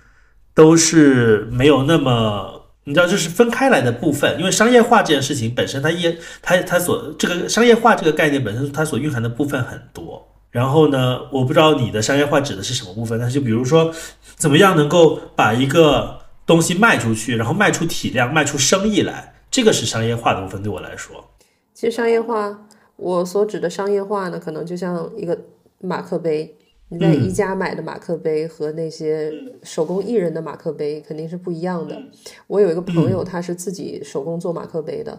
[0.54, 2.62] 都是没有那么。
[2.86, 10.26] 你知道，就是分开来的部分，因为商业化这件事情本身，它也它它所这个商业化这个概念本身，它所蕴含的部分很多。
[10.50, 13.92] 然后呢，我不知道你的商业化指的是什么部分，但是就比如说，
[14.36, 20.62] 怎么样能够把一个东西卖出去，然后卖出体量，卖出生意来，这个是商业化的部分。
[20.62, 21.24] 对我来说，
[21.72, 25.38] 其实商业化，我所指的商业化呢，可能就像一个
[25.80, 26.56] 马克杯。
[26.90, 32.00] 你在宜家买的马克杯和那些手工艺人的马克杯肯定是不一样的。
[32.46, 35.18] 我有一个朋友，他是自己手工做马克杯的，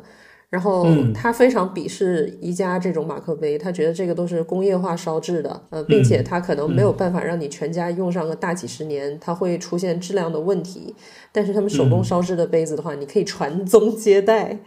[0.49, 10.95] 然后他非常鄙视宜家这种马克杯，他觉得这个都是工业化烧制的，呃，并且他可能没有办法让你全家用上个大几十年，它会出现质量的问题。
[11.31, 14.59] 但是他们手工烧制的杯子的话，你可以传宗接代。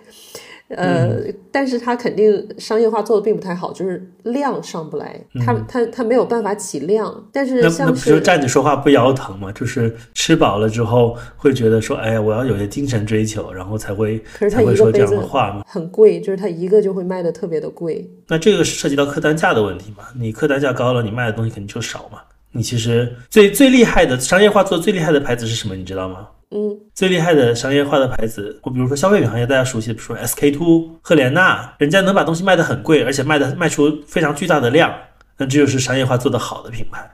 [0.68, 7.26] 呃，但是它肯定商业化做的并不太好，就是量上不来，它它它没有办法起量。
[7.32, 9.50] 但是那不就站着说话不腰疼吗？
[9.52, 15.64] 就是吃饱了之后会觉得说，哎呀，我要有些精神追求，然后才会可是它才会说这样的话嘛。
[15.66, 18.06] 很贵，就是它一个就会卖的特别的贵。
[18.26, 20.04] 那这个是涉及到客单价的问题嘛？
[20.14, 22.18] 你客单价高了，你卖的东西肯定就少嘛。
[22.52, 25.74] 你其实最最厉害的商业化做的最厉害的牌子是什么？
[25.74, 26.28] 你知道吗？
[26.50, 34.92] 嗯，最厉害的商业化的牌子，我比如说消费品行业大家熟悉的，比如说 SK two、赫莲娜，人家能把东西卖得很贵，而且卖的卖出非常巨大的量，
[35.36, 37.10] 那这就是商业化做得好的品牌，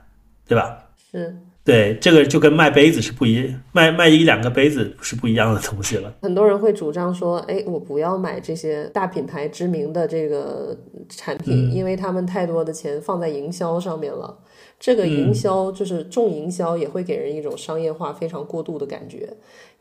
[0.47, 0.77] 对吧？
[1.11, 6.13] 是对，这个就跟卖杯子是不一，卖卖一两个杯子是不一样的东西了。
[6.21, 10.77] 很多人会主张说，哎，我不要买这些大品牌知名的这个
[11.09, 14.37] 产品，因为他们太多的钱放在营销上面了。
[14.85, 19.27] 这个营销就是重营销，也会给人一种商业化非常过度的感觉，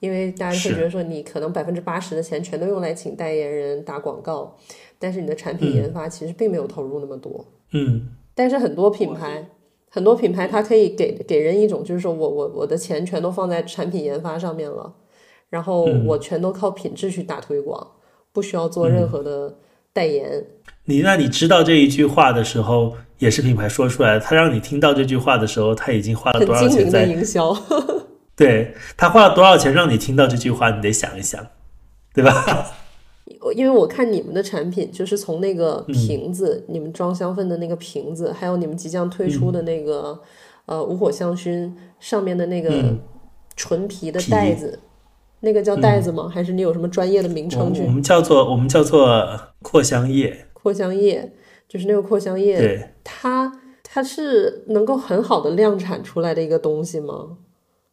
[0.00, 4.56] 因为大家会觉得说，你可能百分之八十的钱全都用来请代言人打广告，
[4.98, 7.44] 但是你的产品研发其实并没有投入那么多。
[7.74, 9.46] 嗯，但是很多品牌，
[9.90, 14.94] 很多品牌它可以给给人一种就是说我我我的钱全都放在产品研发上面了，
[15.50, 17.86] 然后我全都靠品质去打推广，
[18.32, 19.58] 不需要做任何的
[19.92, 20.46] 代言。
[20.86, 24.18] 你那你知道这一句话的时候，也是品牌说出来。
[24.18, 27.04] 他让你听到这句话的时候，他已经花了多少钱在？
[27.04, 27.56] 营销，
[28.36, 31.46] 对他花了多少钱让你听到这句话，你得想一想，
[32.12, 32.66] 对吧？
[33.54, 40.18] 因为我看你们的产品，就是从那个瓶子，你们装香氛的那个瓶子，还有你们即将推出的那个、
[40.66, 41.70] 呃无火香薰
[42.00, 42.98] 上面的那个嗯
[43.56, 44.78] 纯皮的袋子，
[45.40, 46.30] 那个叫袋子吗？
[46.32, 47.88] 还是你有什么专业的名称去我？
[47.88, 49.26] 们叫做我们叫做
[49.62, 51.30] 扩香液，扩香液，
[51.68, 57.36] 就是那个扩香液，它它是能够很好的量产出来的一个东西吗？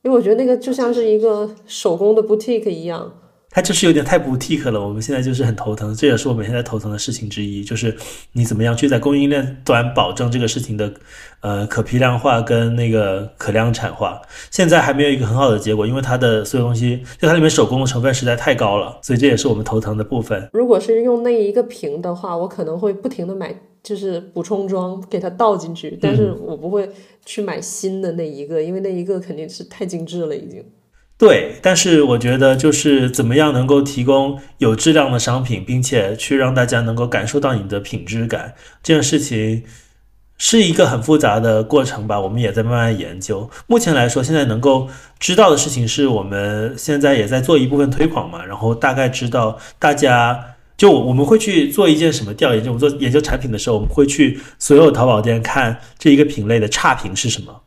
[0.03, 3.20] 因为我觉得那个就像是一个手工的 boutique 一样，
[3.53, 4.81] 它就是有点太 boutique 了。
[4.81, 7.93] 我们现在就是很头疼，这也是我们现在头疼的事情之一，就是
[8.31, 10.91] 你怎么样去在供应链端保证这个事情的
[11.41, 14.21] 呃可批量化跟那个可量产化。
[14.49, 20.49] 现在还没有一个很好的结果，因为它的所有东西就它里面手工的成分实在太高了，所以这也是我们头疼的部分。
[20.53, 26.89] 如果是用那一个瓶的话，我可能会不停的买，就是补充装给它倒进去，但是我不会
[27.25, 30.63] 去买新的那一个，因为那一个肯定是太精致了已经。
[31.21, 39.61] 对，但是我觉得就是怎么样能够提供有质量的商品，并且去让大家能够感受到你的品质感，这件事情
[40.39, 42.19] 是一个很复杂的过程吧。
[42.19, 43.47] 我们也在慢慢研究。
[43.67, 50.43] 目前来说，现在能够知道的事情是我们现在也在做一部分推广嘛，然后大概知道大家。
[50.75, 52.63] 就我们会去做一件什么调研？
[52.63, 57.61] 就我们做研究产品的时候，我们会去所有淘宝店看这一个品类的差评是什么。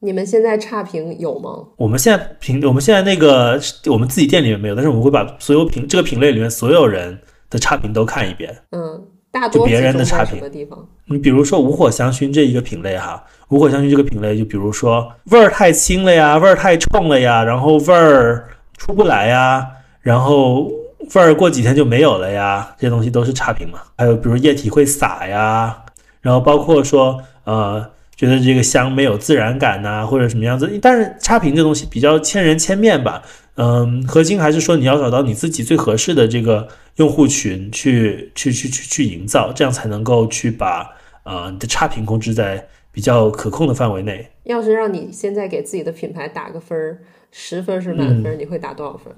[0.00, 1.50] 你们现在差评有吗？
[1.76, 7.18] 我们现在品，我们现在那个我们自己店里面没有，但是我们会把所有品这个品类里面所有人
[7.50, 8.56] 的差评都看一遍。
[8.70, 10.86] 嗯，大多就别人的差评的地方？
[11.06, 19.66] 你比如说无火香薰这一个品类哈，无火香薰这个品类，就比如说味儿太轻了呀，味儿太冲了呀，然后味儿出不来呀，
[20.00, 20.70] 然后
[21.12, 23.80] 味儿过几天就没有了呀，这些东西都是差评嘛。
[23.96, 25.76] 还有比如液体会洒呀，
[26.20, 27.84] 然后包括说呃。
[28.18, 33.22] 觉得这个香没有自然感呐、或者什么样子，但是差评这东西比较千人千面吧。
[33.54, 40.90] 嗯，核心还是说你要找到你自己最合适的这个用户群去去去去去营造，这样才能够去把
[41.22, 44.28] 呃你的差评控制在比较可控的范围内。
[44.44, 46.98] 要是让你现在给自己的品牌打个分儿，
[47.30, 49.12] 十分是满嗯分，你会打多少分？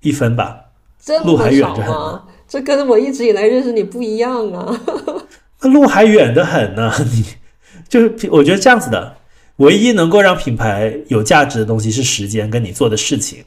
[0.00, 0.66] 一分吧，
[0.98, 2.24] 这路还远着很吗？
[2.46, 4.80] 这跟我一直以来认识你不一样啊！
[5.60, 6.90] 那 路还远得很呢。
[7.12, 7.24] 你
[7.88, 9.16] 就是我觉得这样子的，
[9.56, 13.44] 唯一能够让品牌有价值的东西是时间跟你做的事情。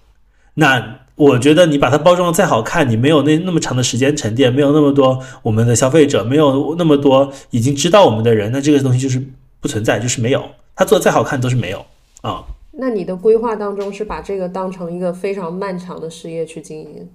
[0.56, 9.24] 那我觉得你把它包装的再好看，你没有那那么长的时间沉淀，没有那么多我们的消费者，没有那么多已经知道我们的人，那这个东西就是
[9.60, 10.44] 不存在，就是没有。
[10.76, 11.86] 它做的再好看都是没有
[12.22, 12.44] 啊。
[12.72, 17.10] 那你的规划当中是把这个当成一个非常漫长的事业去经营？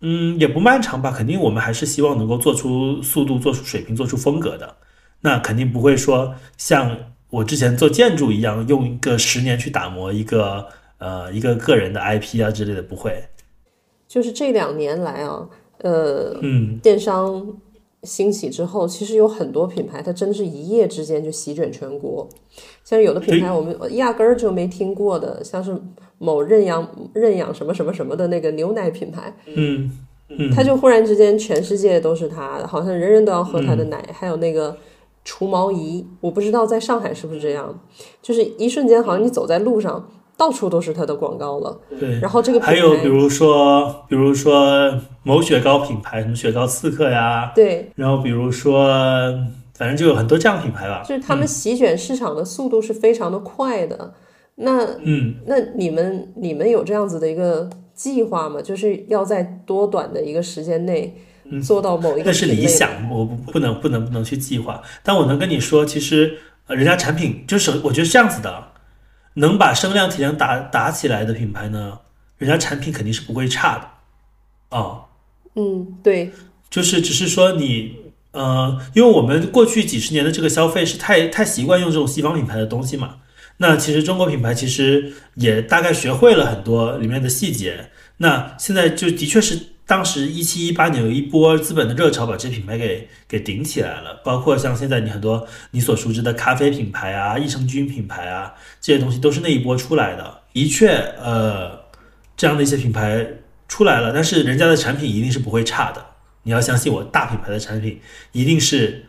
[0.00, 4.76] 嗯，也不漫长吧，肯定我们还是希望能够做出速度、做出水平、做出风格的。
[5.20, 6.96] 那肯定不会说像
[7.30, 10.66] 我之前做建筑一样，用一个十年去打磨一个
[10.98, 13.24] 呃一个个人的 IP 啊之类的，不会。
[14.06, 15.46] 就是这两年来啊，
[15.82, 17.46] 呃，嗯，电商
[18.04, 22.26] 兴起之后，其实有很多品牌，它真是一夜之间就席卷全国。
[22.84, 25.78] 像有的品牌我们压根儿就没听过的，像是
[26.16, 29.90] 某认养认养什么什么什么的那个牛奶品牌，嗯
[30.28, 34.02] 嗯，它就忽然之间全世界都是它，好像人人都要喝它的奶。
[34.14, 34.74] 还有那个
[35.28, 37.78] 除毛仪，我不知道在上海是不是这样，
[38.22, 40.08] 就是一瞬间好像你走在路上，
[40.38, 41.78] 到处都是它的广告了。
[42.00, 48.88] 对，然后这个还有比如说，比如说某雪糕品牌，什么雪糕刺客呀，对，然后比如说，
[49.74, 51.02] 反正就有很多这样品牌吧。
[51.06, 54.14] 就是他们席卷市场的速度是非常的快的。
[54.54, 58.62] 那嗯，那你们你们有这样子的一个计划吗？
[58.62, 61.14] 就是要在多短的一个时间内
[61.62, 62.26] 做到某一个？
[62.26, 64.82] 那是理想，我不不能不能不能去计划。
[65.02, 68.72] 但我能跟你说，其实人家产品就是我觉得是这样子的，
[69.34, 72.00] 能把声量体量打打起来的品牌呢，
[72.36, 74.76] 人家产品肯定是不会差的。
[74.76, 75.06] 啊，
[75.54, 76.30] 嗯，对，
[76.68, 77.96] 就是只是说你
[78.32, 83.16] 呃，因为我们过去几十年的这个消费是太太习惯用这种西方品牌的东西嘛。
[83.60, 87.90] 那其实中国品牌其实也大概学会了很多里面的细节。
[88.18, 89.58] 那现在就的确是
[89.88, 94.20] 当时一七一八年有一波资本的热潮，把这些品牌给给顶起来了。
[94.22, 100.42] 包括像现在你很多你所熟知的咖啡品牌啊、益生菌品牌啊，这些东西都是那一波出来的。
[100.52, 100.88] 的确，
[101.20, 101.80] 呃，
[102.36, 103.26] 这样的一些品牌
[103.66, 106.04] 出来了，但是人家的产品一定是不会差的。
[106.42, 107.98] 你要相信我，大品牌的产品
[108.32, 109.06] 一定是，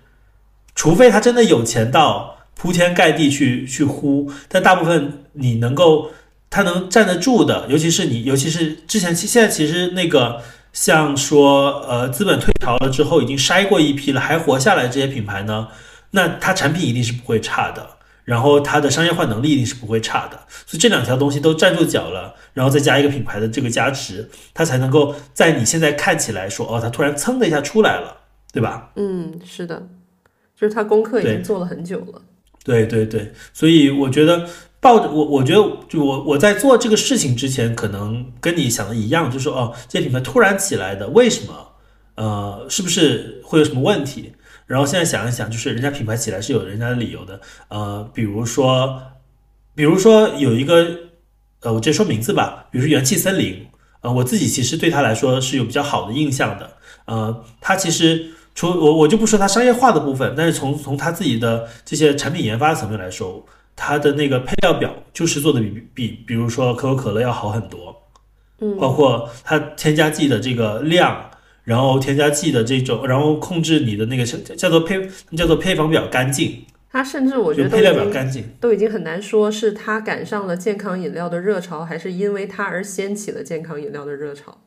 [0.73, 2.37] 除非他真的有钱到。
[2.55, 6.11] 铺天盖地去去呼，但大部分你能够，
[6.49, 10.41] 它能站得住的，尤其是你，尤其是之前，现在其实那个
[10.71, 15.67] 像说，呃，资本退潮了之后，已经筛过一批了，还活下来这些品牌呢，
[16.11, 28.15] 那它产品一定是不会差的，然后它的商业化能力一定是不会差的，所以这两条东西都站住脚了，然后再加一个品牌的这个加持，它才能够在你现在看起来说，哦，它突然噌的一下出来了，
[28.53, 28.91] 对吧？
[28.95, 29.87] 嗯，是的，
[30.55, 32.21] 就是它功课已经做了很久了。
[32.63, 34.45] 对对对，所以我觉得
[34.81, 41.53] 抱着我，我觉得就我我在做这个事情之前，可能跟你想的一样，就是说哦，这品牌突然起来的，为什么？
[42.15, 44.33] 呃，是不是会有什么问题？
[44.65, 49.01] 然后现在想一想，就是人家品牌起来是有人家的理由的，呃，比如说，
[49.75, 50.87] 比如说有一个，
[51.61, 53.65] 呃，我直接说名字吧，比如说元气森林，
[54.01, 56.71] 呃，我自己其实对他来说是有比较好的印象的，
[57.05, 58.31] 呃，他其实。
[58.55, 63.45] 除我我就不说它商业化的部分，但是从从它自己的这些产品研发层面来说，
[63.81, 67.95] 它的那个配料表就是做的比比比如说可口可乐要好很多，
[68.59, 71.31] 嗯，包括它添加剂的这个量，
[71.63, 84.57] 然后添加剂的这种，然后控制你的那个叫叫做配叫做配方表干净，它甚至我觉得配料表干净都已经很难说是它赶上了健康饮料的热潮，还是因为它而掀起了健康饮料的热潮。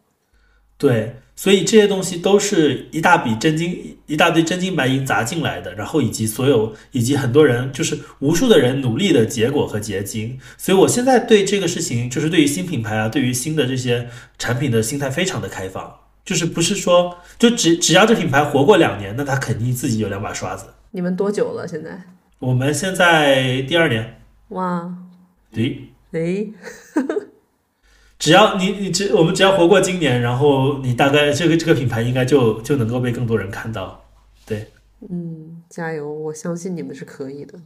[0.83, 10.41] 对，所以这些东西都是一大笔真金，一大堆真金白银砸进来的，然后以及所有，以及很多人，就是无数的人努力的结果和结晶。
[10.59, 14.09] 所以我现在对这个事情，就是对于新品牌啊，对于新的这些
[14.39, 20.67] 产品的心态非常的开放，就是不是说，就只只要这品牌活过两年，那他肯定自己有两把刷子。
[20.91, 21.69] 你们多久了？
[21.69, 22.03] 现在？
[22.41, 24.21] 我们现在第二年。
[24.49, 24.93] 哇，
[25.53, 26.47] 对，哎。
[28.23, 34.05] 只要你你只我们只要活过今年，然后你大概这个这个品牌应该就就能够被更多人看到，
[34.47, 34.69] 对，
[35.11, 37.59] 嗯，加油，我相信你们是可以的。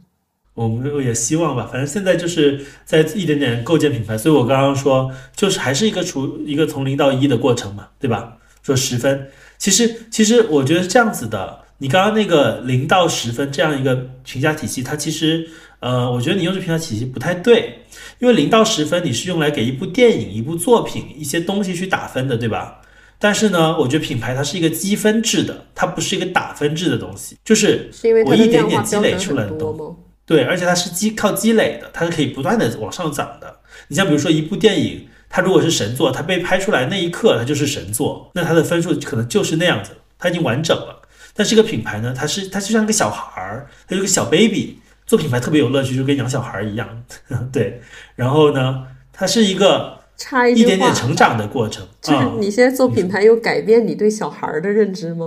[0.55, 8.39] 我们也希望吧，反正现在就是在一点点构建品牌，所以我刚刚说就是还是一个从一个从零到一的过程嘛，对吧？
[8.63, 9.29] 说十分，
[9.59, 15.47] 其实其实我觉得这样子的，你刚刚那个零到十分这样一个评价体系，它其实
[15.79, 17.79] 呃，我觉得你用这评价体系不太对。
[18.19, 22.81] 因为零到十分，你是用来给一部电影、一部作品一些东西去打分的，对吧？
[23.19, 27.37] 但是呢，我觉得品牌它是一个积分制的，它不是一个打分制的东西。
[27.45, 27.91] 就是
[28.25, 29.83] 我一点点积累出来的东西。
[30.25, 33.59] 对，而且它是积靠积累的，它是可以不断的往上涨的。
[33.87, 41.01] 你像比如说一部电影，它如果是神作，它被拍出来那一刻它就是神作，那它的分数可能就是那样子，它已经完整了。
[41.35, 44.79] 但是一个品牌呢，它是它就像个小孩儿，它有个小 baby。
[45.07, 46.87] 做品牌特别有乐趣，就跟养小孩一样，
[47.51, 47.81] 对。
[48.15, 51.87] 然后呢，它是一个差一点点成长的过程。
[52.01, 55.25] 就是你现在做品牌有改变你对小孩的认知吗？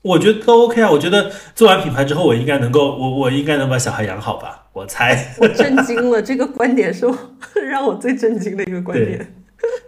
[0.00, 0.90] 我觉得都 OK 啊。
[0.90, 4.66] 我觉得做完品牌之后，我应该能够，我我应该能把小孩养好吧？
[4.72, 5.34] 我猜。
[5.38, 7.06] 我震惊了，这个观点是
[7.68, 9.34] 让我最震惊的一个观点。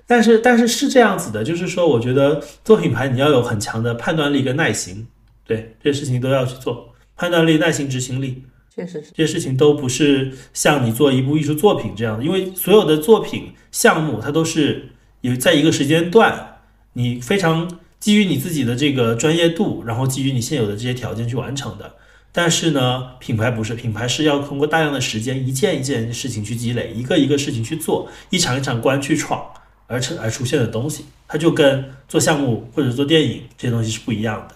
[0.06, 5.06] 但是但是是这样子的，就是说，我觉得做品牌你要有很强的判断力跟耐心，
[5.46, 8.44] 对这些事情都要去做，判断力、耐心、执行力。
[8.74, 14.90] 确实是，这些事情都不是像你做一部艺术作品这样的，因为所有的作品项目它都是
[15.22, 16.58] 有在一个时间段，
[16.92, 21.96] 你非常基于你自己的这个专业度，然后基于你现有的这些条件去完成的。
[22.32, 29.44] 但是呢，品牌不是，品牌是要通过大量的时间，一件一件事情去积累，一个一个事情去做，一场一场关去闯
[29.88, 34.54] 而成而出现的东西，它就跟做项目或者做电影这些东西是不一样的。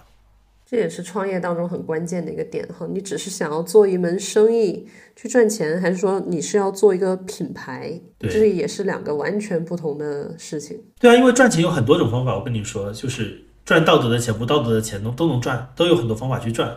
[0.65, 2.87] 这也是创业当中很关键的一个点哈。
[2.89, 7.99] 你只是想要做一门生意去赚钱，还是说你是要做一个品牌？
[8.19, 10.81] 这也是两个完全不同的事情。
[10.99, 12.35] 对啊，因为赚钱有很多种方法。
[12.35, 16.75] 我跟你说，就是赚道德的钱、不道德的钱都都能赚，都有很多方法去赚，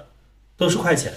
[0.56, 1.12] 都是快钱。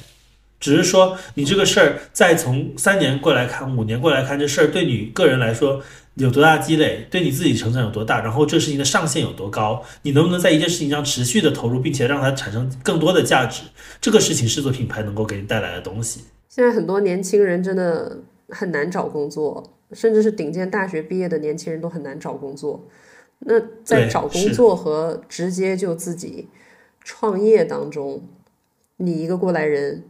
[0.60, 5.82] 只是说你这个事儿再从三年过来看、五年过来看，这事儿对你个人来说。
[6.16, 13.64] 有多大积累，对你自己成长有多大，然后这事情的上限有多高，你能不能在一件事情上持续的投入，并且让它产生更多的价值，
[14.02, 16.22] 这个事情是做品牌能够给你带来的东西。
[16.50, 22.86] 现在很多年轻人真的很难找工作，甚至是顶尖大学毕业的年轻人都很难找工作。
[23.40, 26.50] 那在找工作和直接就自己
[27.04, 28.22] 创业当中，
[28.98, 30.04] 你一个过来人。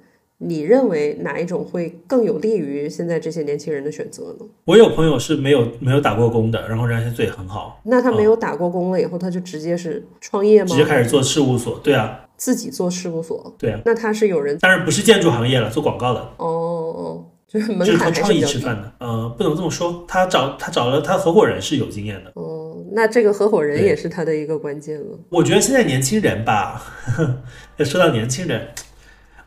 [0.44, 4.46] 你认为哪一种会更有利于现在这些年轻人的选择呢？
[4.66, 7.80] 我有朋友是没有没有打过工的，然后人家做也很好。
[7.84, 10.68] 那他没有打过工了以后，他就直接是创业吗？
[10.68, 11.80] 直接开始做事务所？
[11.84, 13.56] 对啊，自己做事务所。
[13.60, 16.20] 对啊，那他是有人，当然不是建筑行业了，做广告的。
[16.38, 18.92] 哦哦，就是门槛创意吃饭的。
[18.98, 22.32] 呃，不能这么说，他找他找了他合伙人是有经验的。
[22.34, 25.20] 哦，那这个合伙人也是他的一个关键了。
[25.30, 26.82] 我觉得现在年轻人吧，
[27.78, 28.68] 要 说到年轻人。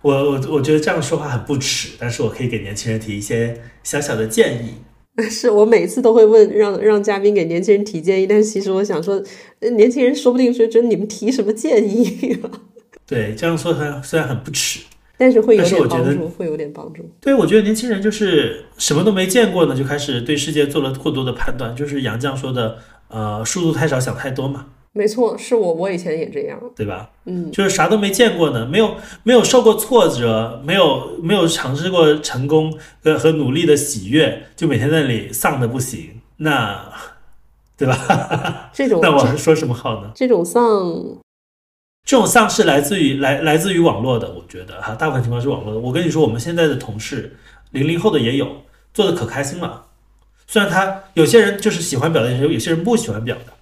[0.05, 4.75] 我我我觉得这样说话很不耻，但是我可以给年轻人提一些小小的建议。
[5.31, 9.23] 是我每次都会问让让嘉宾给年轻人提建议，但是其实我想说，
[9.77, 12.39] 年轻人说不定是觉得你们提什么建议。
[13.09, 14.81] 对，这样说虽然虽然很不耻，
[15.17, 17.09] 但是会有点帮助，会有点帮助。
[17.23, 22.77] 对，我觉得年轻人就是什么都没见过呢，就开始对世界做了过多的判断，就是杨绛说的，
[23.09, 24.67] 呃，书读太少，想太多嘛。
[24.97, 27.11] 没错，是我，我以前也这样，对吧？
[27.25, 32.73] 嗯，就是啥都没见过呢，没有没有受过挫折，没有没有尝试过成功
[33.03, 36.93] 和和努力的喜悦，就每天在那里丧的不行，那，
[37.77, 38.71] 对吧？
[38.73, 40.13] 这种 那我还说什么好呢？
[40.15, 40.63] 这种丧，
[42.07, 45.81] 这种丧是来自于来来自于网络的，我觉得哈，大部分情况是网络的。
[45.81, 47.37] 我跟你说，我们现在的同事，
[47.73, 49.87] 零零后的也有，做的可开心了。
[50.47, 53.54] 虽然他有些人就是喜欢表达，有些人不喜欢表达。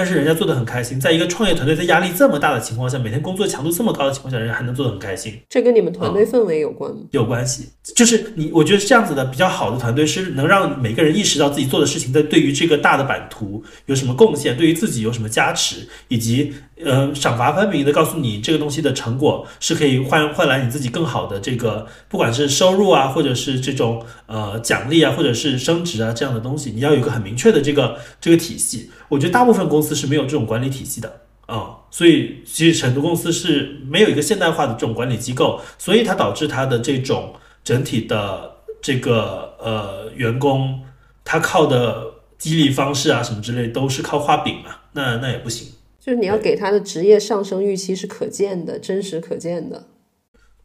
[0.00, 7.00] 但是人家做的很开心，在一个创业团队在压力这么大的情况下，每天工作强度这么高的情况下，人家还能做的很开心，这跟你们团队氛围有关吗？
[7.10, 28.90] 有关系，就是你，我觉得这样子的，比较好的团队是能让每个人意识到自己做的事情在对于这个大的版图有什么贡献，对于自己有什么加持，以及呃赏罚分明的告诉你这个东西的成果是可以换换来你自己更好的这个不管是收入啊，或者是这种呃奖励啊，或者是升职啊这样的东西，你要有个很明确的这个这个体系。
[29.08, 40.80] 我觉得大部分公司是没有这种管理体系的啊，所以其实很多公司是没有一个现代化的这种管理机构，所以它导致它的这种整体的这个呃员工，
[41.24, 42.04] 他靠的
[42.38, 45.68] 激励方式啊什么之类都是靠画饼嘛，那那也不行。
[46.00, 49.86] 就是你要给他的职业上升预期是可见的、真实可见的。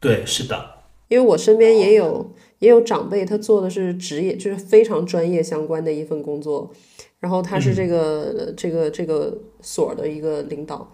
[0.00, 0.70] 对，是的。
[1.08, 6.72] 因为我身边也有也有长辈，他做的是职业，就是非常专业相关的一份工作。
[7.20, 10.92] 然后他是这个这个这个所的一个领导，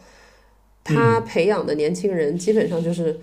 [0.84, 3.18] 他培养的年轻人基本上就是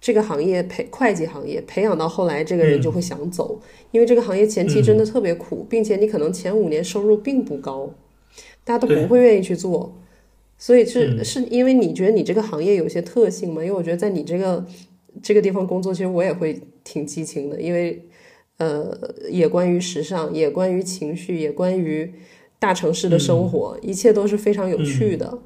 [0.00, 3.60] 这个行业培会计行业培养到后来，这个人就会想走，
[3.92, 7.88] 因为这个行业前期真的特别苦，并且你可能前五年收入并不高，
[8.64, 9.96] 大家都不会愿意去做，
[10.64, 13.62] 所以是是因为你觉得你这个行业有些特性吗？
[13.62, 14.64] 因为我觉得在你这个
[15.22, 18.08] 这个地方工作，其实我也会挺激情的，因为。
[18.56, 18.96] 呃，
[19.28, 22.08] 也关于时尚，也关于情绪，也关于
[22.60, 25.38] 大城市的生活，一切都是非常有趣的。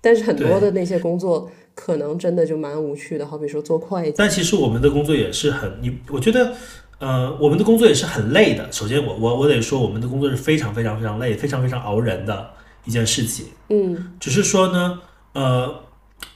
[0.00, 4.14] 但是很多的那些工作可能真的就蛮无趣的，好比说做会计。
[4.16, 6.54] 但其实我们的工作也是很，你我觉得，
[7.00, 8.66] 呃，我们的工作也是很累的。
[8.72, 12.48] 首先，我我我得说，我们的工作是非常非常非常累，非常非常熬人的
[12.84, 13.46] 一件事情。
[13.68, 15.00] 嗯，只是说呢，
[15.34, 15.82] 呃。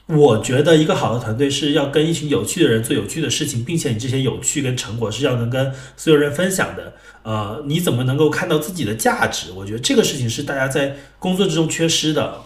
[0.09, 6.93] 我觉得一个好的团队是要跟一群有趣的人做有趣的事情，并且你这些有趣跟成果是要能跟所有人分享的。
[7.25, 9.51] 呃，你怎么能够看到自己的价值？
[9.51, 12.43] 我觉得这个事情是大家在工作之中缺失的，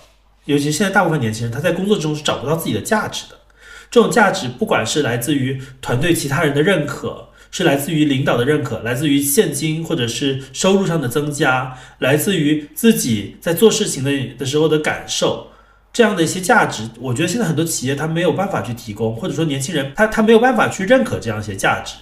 [0.47, 3.37] 尤其现在大部分年轻人他在工作之中是找不到自己的价值的。
[3.91, 15.49] 这种价值不管是来自于团队其他人的认可，是来自于领导的认可，来自于现金或者是收入上的增加，来自于自己在做事情的的时候的感受。
[15.93, 21.97] 这样的一些价值，我觉得现在很多企业他没有办法去提供，或者说年轻人他他没有办法去认可这样一些价值。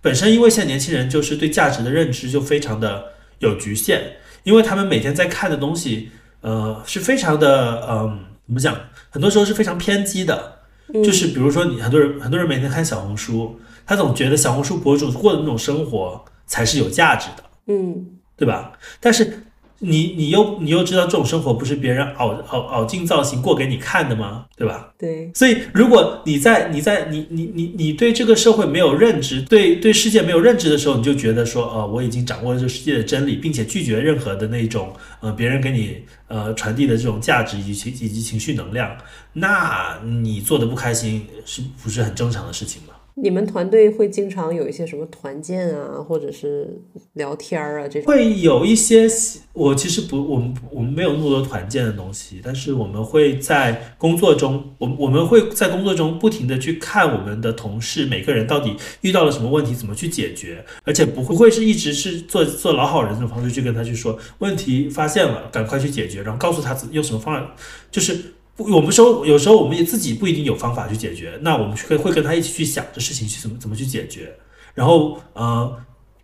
[0.00, 3.06] 本身因为现在年轻人就是对价值的认知就非常的
[3.40, 4.00] 有局限，
[4.44, 8.76] 因为他们每天在看的东西，呃，是非常的，嗯，怎么讲？
[9.10, 10.58] 很多时候是非常偏激的。
[11.02, 13.58] 就是比如说你很多人很多人每天看小红书，
[13.92, 18.72] 他总觉得小红书博主过的那种生活才是有价值的，嗯，对吧？
[18.98, 19.44] 但是。
[19.84, 24.46] 你你又你又知道这种生活不是别人熬熬熬进造型过给你看的吗？
[24.56, 24.92] 对吧？
[24.96, 25.28] 对。
[25.34, 38.96] 所以如果你在你在你你你你对这个社会没有认知，对对世界没有认知的时候，你就觉得说，呃，我已经掌握了这世界的真理，并且拒绝任何的那种呃别人给你呃传递的这种价值以及情以及情绪能量，
[39.32, 42.91] 那你做的不开心是不是很正常的事情吗？
[43.14, 46.80] 你们团队会经常有一些什么团建啊，或者是
[47.12, 48.06] 聊天儿啊这种？
[48.06, 49.06] 会有一些，
[49.52, 67.54] 我其实不，我们我们没有那么多团建的东西，但是我们会在工作中，我我们会在工作中不停的去看我们的同事每个人到底遇到了什么问题，怎么去解决，而且不会会是一直是做做老好人这种方式去跟他去说问题发现了，赶快去解决，然后告诉他用什么方法，
[67.90, 68.16] 就是。
[68.58, 74.34] 我们说，有时候我们也自己不一定有方法去解决，那我们会会跟他一起去想这事情去怎么怎么去解决。
[74.74, 75.80] 然后，呃，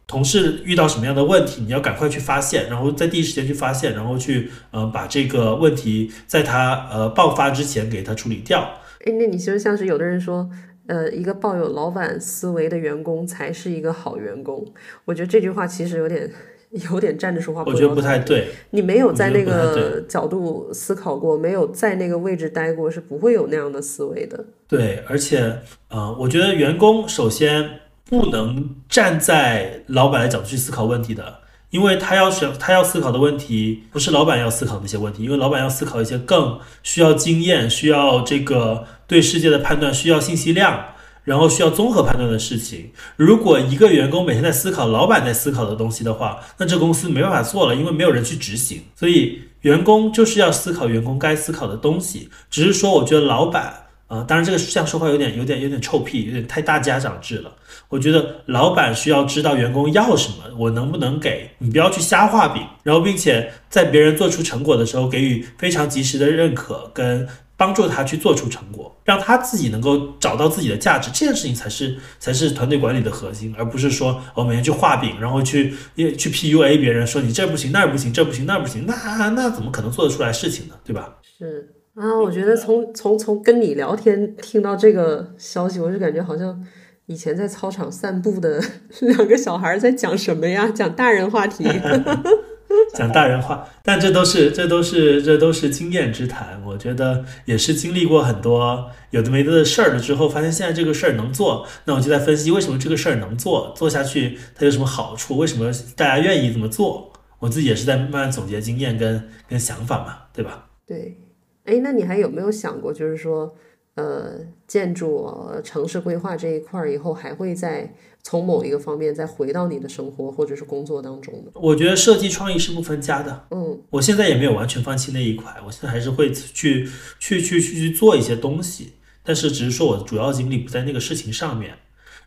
[0.07, 8.61] 同事遇到什么样的问题，你要赶快去发现，然后在第一时间去发现，然后去呃把这个问题在他呃爆发之前给他处理掉。
[9.07, 10.51] 哎，那你其实像是有的人说，
[10.87, 14.67] 呃，一个抱有老板思维的员工才是一个好员工。
[15.07, 16.31] 我觉得这句话其实有点。
[16.91, 18.49] 有点站着说话，我觉得不太对。
[18.71, 24.45] 你没有在那个角度思考过，没有在那个位置待过，是不会有那样的思维的。
[24.69, 31.39] 对，而且，呃，我觉得员工首先不能站在老板的角度去思考问题的，
[31.71, 40.85] 因为他要想他要思考的问题不是老板要思考那些问题，因为老板要思考一些更需要经验、需要这个对世界的判断、需要信息量。
[41.29, 48.81] 然后需要综合判断的事情，如果一个员工每天在思考老板在思考的东西的话，那这公司没办法做了，因为没有人去执行。
[48.97, 52.31] 所以员工就是要思考员工该思考的东西。
[52.49, 53.75] 只是说，我觉得老板，
[54.07, 57.53] 呃，当然这个这样说话有点有点有点臭屁，有点太大家长制了。
[57.91, 67.29] 我觉得老板需要知道员工要什么，我能不能给你，不要去瞎画饼，然后并且在别人做出成果的时候给予非常及时的认可跟。
[67.59, 80.75] 帮助他去做出成果，让他自己能够找到自己的价值，这件事情才是才是团队管理的核心，而不是说我每天去画饼，然后去去 PUA 别人，说你这不行那不行，这不行那不行，那那怎么可能做得出来事情呢？
[80.85, 81.17] 对吧？
[81.37, 86.65] 是啊，我觉得从从从跟你聊天听到这个消息，我就感觉好像
[87.07, 88.63] 以前在操场散步的
[89.01, 90.71] 两个小孩在讲什么呀？
[90.73, 91.65] 讲大人话题。
[92.95, 96.63] 讲大人话，但这都是这都是这都是经验之谈。
[96.65, 107.13] 我觉得也是经历过很多有的没的的事儿了之后，发现现在这个事儿能做，那我就在分析为什么这个事儿能做，做下去它有什么好处，为什么大家愿意这么做。
[107.41, 110.67] 我自己也是在慢慢总结经验跟跟想法嘛，对吧？
[110.85, 111.17] 对，
[111.65, 113.55] 哎，那你还有没有想过，就是说，
[113.99, 115.31] 呃，建筑、
[115.65, 117.93] 城市规划这一块儿以后还会再？
[118.21, 123.47] 从某一个方面再回到你的生活或者是工作当中的，我觉得设计创意是不分家的。
[123.53, 126.85] 嗯，我现在也没有完全放弃那一块，我现在还是会去
[127.19, 131.79] 去去去去做一些东西，但是只是说我的主要精力不在那个事情上面。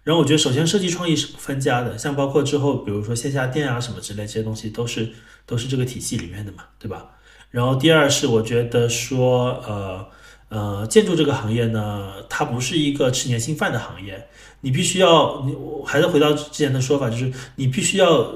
[0.03, 5.09] 然后我觉得，首先设计创意是不分家的，像包括之后，比如说线下店啊什么之类这些东西，都是
[5.45, 7.11] 都是这个体系里面的嘛，对吧？
[7.51, 10.07] 然后第二是我觉得说，呃
[10.52, 14.28] 呃，建筑这个行业呢，它不是一个吃年薪饭的行业。
[14.60, 18.30] 你必须要，你还是回到之前的说法，就是你必须要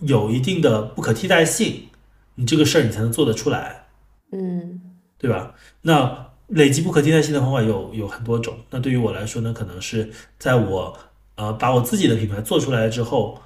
[0.00, 1.88] 有一定的不可替代性，
[2.34, 3.86] 你这个事儿你才能做得出来，
[4.32, 4.82] 嗯，
[5.16, 5.54] 对吧？
[5.80, 8.54] 那累积不可替代性的方法有有很多种。
[8.68, 10.94] 那对于我来说呢，可能是在我
[11.36, 13.40] 呃把我自己的品牌做出来之后，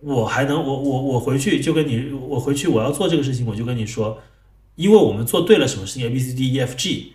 [0.00, 4.20] 我还能我我我回去就跟你，我回去我要做这个事情，我就跟你说，
[4.76, 7.14] 因为我们做对了什么事情 A B C D E F G，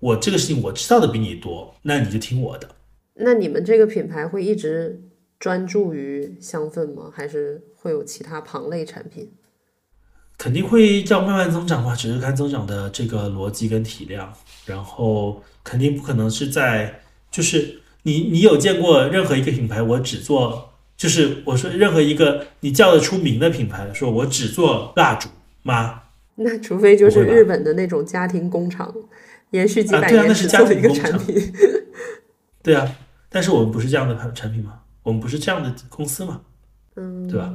[0.00, 2.68] 我这个事情我知道的比你多，那你就听我的。
[3.14, 5.02] 那你们这个品牌会一直
[5.40, 7.10] 专注于香氛吗？
[7.12, 9.32] 还是会有其他旁类产品？
[10.36, 14.32] 肯定会要慢慢增长吧，只是看增长的这个逻辑跟体量。
[14.66, 25.28] 然后肯定不可能是在，就是你你有见过任何一个品牌，我只做，就是我说任何一个你叫得出名的品牌，说我只做蜡烛
[25.62, 26.02] 吗？
[26.40, 28.94] 那除非就是日本的那种家庭工厂，
[29.50, 31.52] 延续几百年只做一个产品。
[32.62, 32.96] 对啊。
[33.30, 34.80] 但是我们不是这样的产产品吗？
[35.02, 36.40] 我们不是这样的公司吗？
[36.96, 37.52] 嗯，对吧？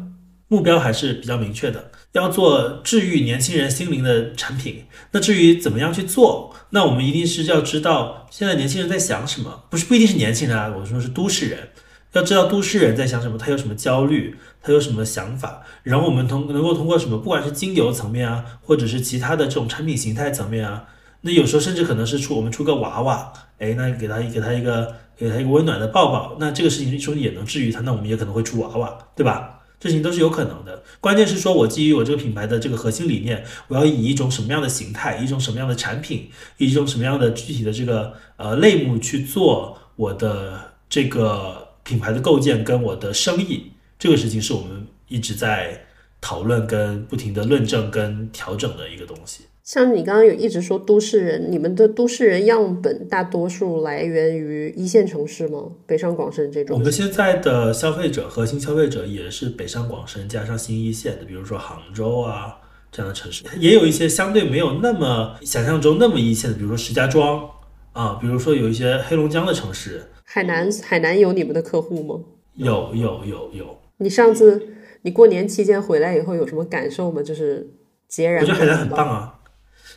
[0.48, 4.86] 目标还是比较明确的，要做治愈年轻人心灵的产品。
[5.12, 11.70] 那至于怎么样去做，那我们一定是要知道现在年轻人在想什么，不是不一定是年轻人啊，我说是都市人，
[12.12, 20.86] 要知道都市人在想什么，他有什么焦虑，他有什么想法，然后我们通能够通过什么，不管是精油层面啊，或者是其他的这种产品形态层面啊，
[21.24, 24.96] 那有时候甚至可能是出我们出个娃娃，哎，那给他给他一个。
[25.16, 29.62] 给他一个温暖的抱抱，那这个事情说也能治愈他，那我们也可能会出娃娃，对吧？
[29.80, 30.84] 这事情都是有可能的。
[31.00, 45.86] 关键是说我基于我这个品牌的这个核心理念，我要以一种什么样的形态，一种什么样的产品，以一种什么样的具体的这个呃类目去做我的这个品牌的构建跟我的生意，这个事情是我们一直在
[46.20, 49.44] 讨论跟不停的论证跟调整的一个东西。
[49.64, 55.72] 像你刚刚有一直说都市人，你们的都市人样本大多数来源于一线城市吗？
[55.86, 56.78] 北上广深这种？
[56.78, 62.58] 我们现在的消费者核心消费者也是北上广深加上新一线的，比如说杭州啊
[62.92, 67.50] 这样的城市，也有一些相对没有那么想象中那么一线的，比如说石家庄
[67.94, 70.04] 啊，比如说有一些黑龙江的城市。
[70.26, 72.20] 海南，海南有你们的客户吗？
[72.56, 73.78] 有有有有。
[74.00, 74.62] 你上次
[75.04, 77.24] 你过年期间回来以后有什么感受吗？
[77.24, 77.70] 就是
[78.10, 78.42] 截然。
[78.42, 79.40] 我觉得海南很棒啊。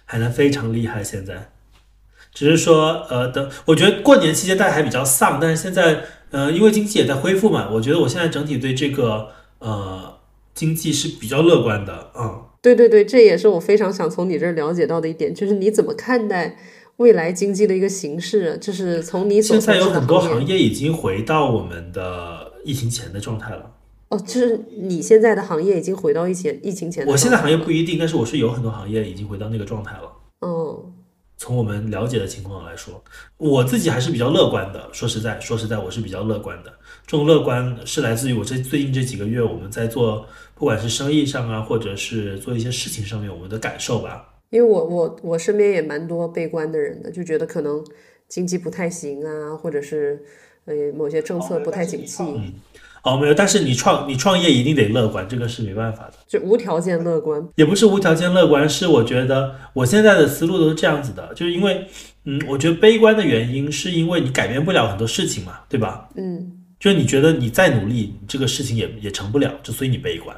[0.06, 1.50] 海南非常厉害，现在，
[2.32, 6.00] 只是说，呃，等我觉得过年期间大家还比较丧，但是现在，
[6.30, 9.28] 呃，因为经济也在恢复嘛，我觉得我现在整体对这个，
[9.58, 10.18] 呃，
[10.54, 16.56] 经济是比较乐观的，嗯，对对对，这也是我非常想从你这儿了解到的一点，就是你怎么看待
[16.98, 23.72] 未来经济的一个形势，就是从你现在有很多行业已经回到我们的疫情前的状态了。
[24.08, 27.04] 哦，就是你现在的行业已经回到疫情疫情前。
[27.06, 30.12] 我现在行业不一定，但是我是有很多行业已经回到那个状态了。
[30.42, 30.92] 嗯，
[31.36, 33.02] 从我们了解的情况来说，
[33.36, 34.88] 我自己还是比较乐观的。
[34.92, 36.72] 说实在，说实在，我是比较乐观的。
[37.06, 44.34] 这种乐观是来自于我这最近这几个月我们在做，不管是生意上啊，或者是做一些事情上面，我们的感受吧。
[44.50, 47.84] 因为我我我身边也蛮多悲观的人的，就觉得可能
[48.28, 50.24] 经济不太行啊，或者是
[50.64, 52.22] 呃某些政策不太景气。
[52.22, 52.40] 哦，
[53.14, 61.86] 没有，但是你创你创业一定得乐观，这个是没办法的，就无条件乐观，也不是无条件乐观，是我觉得我现在的思路都是这样子的，就是因为，
[62.24, 66.08] 嗯，我觉得悲观的原因是因为你改变不了很多事情嘛，对吧？
[66.16, 66.50] 嗯，
[66.80, 70.34] 就是你觉得你再努力，这个事情也也成不了，就所以你悲观。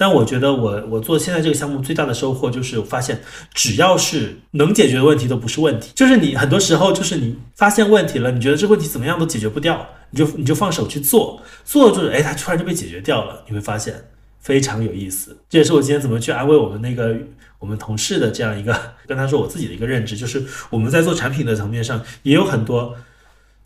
[0.00, 3.20] 但我觉得我我做现在这个项目最大的收获就是发现，
[3.52, 5.92] 只要是能解决的问题都不是问题。
[5.94, 13.44] 就是你很多时候就是你发现问题了，你觉得这问题怎么样都解决不掉，你就你就放手去做，做着做着，哎，它突然就被解决掉了。
[13.46, 13.94] 你会发现
[14.38, 15.36] 非常有意思。
[15.50, 17.14] 这也是我今天怎么去安慰我们那个
[17.58, 18.74] 我们同事的这样一个
[19.06, 22.96] 跟他说我自己的一个认知，就是我们在做产品的层面上也有很多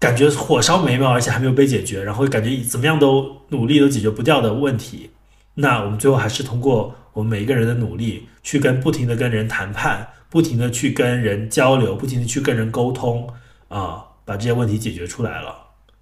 [0.01, 5.11] 感觉火烧眉毛，而且还没有被解决，然后感觉怎么样都努力都解决不掉的问题。
[5.55, 13.29] 那我们最后还是通过我们每一个人的努力，去跟不停的跟人谈判，不停的去跟人交流，不停的去跟人沟通，
[13.69, 15.55] 啊，把这些问题解决出来了，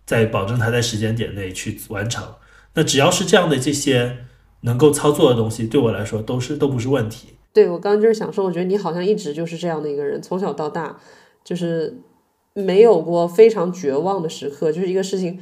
[0.07, 2.25] 在保证他在时间点内去完成。
[2.75, 4.25] 那只要是这样的这些
[4.63, 7.35] 能够操作的东西，对我来说都是都不是问题。
[7.53, 10.99] 对我刚刚就是想说，我觉得你好像一直就是这样的一个人，从小到大
[11.45, 11.99] 就是
[12.55, 15.39] 没有过非常绝望的时刻，就是一个事情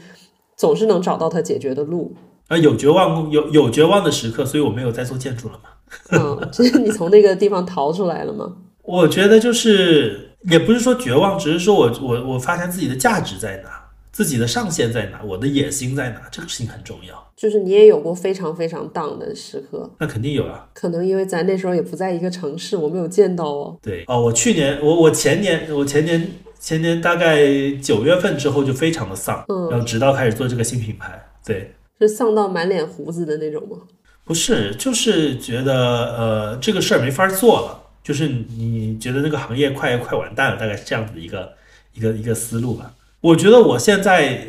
[0.56, 2.16] 总是能找到它解决的路。
[2.50, 5.70] 啊，有绝望，有有绝望的时刻，所以我没有再做建筑了嘛。
[6.10, 8.56] 嗯， 就是你从那个地方逃出来了吗？
[8.82, 13.70] 我觉得就是，也不是说绝望，只是说我我我发现自己的价值在哪，
[14.10, 17.30] 自己的上限在哪，我的野心在哪，这个事情很重要。
[17.36, 20.66] 就是你也有过非常非常 down 的时刻，那肯定有啊。
[20.74, 23.78] 可能因为咱那时候也不在一个城市，我没有见到哦。
[23.80, 27.46] 对哦，我去年我我前年我前年前年大概
[27.80, 31.72] 九月份之后就非常的丧，嗯，然后直到开始做这个新品牌，对。
[32.06, 33.78] 是丧到满脸胡子的那种吗？
[34.24, 35.74] 不是，就是觉得
[36.16, 41.52] 呃这个事儿没法做了，就是你觉得那个行业快快完蛋了，大概是这样子的一个
[41.94, 42.94] 一个一个思路吧。
[43.20, 44.46] 我觉得我现在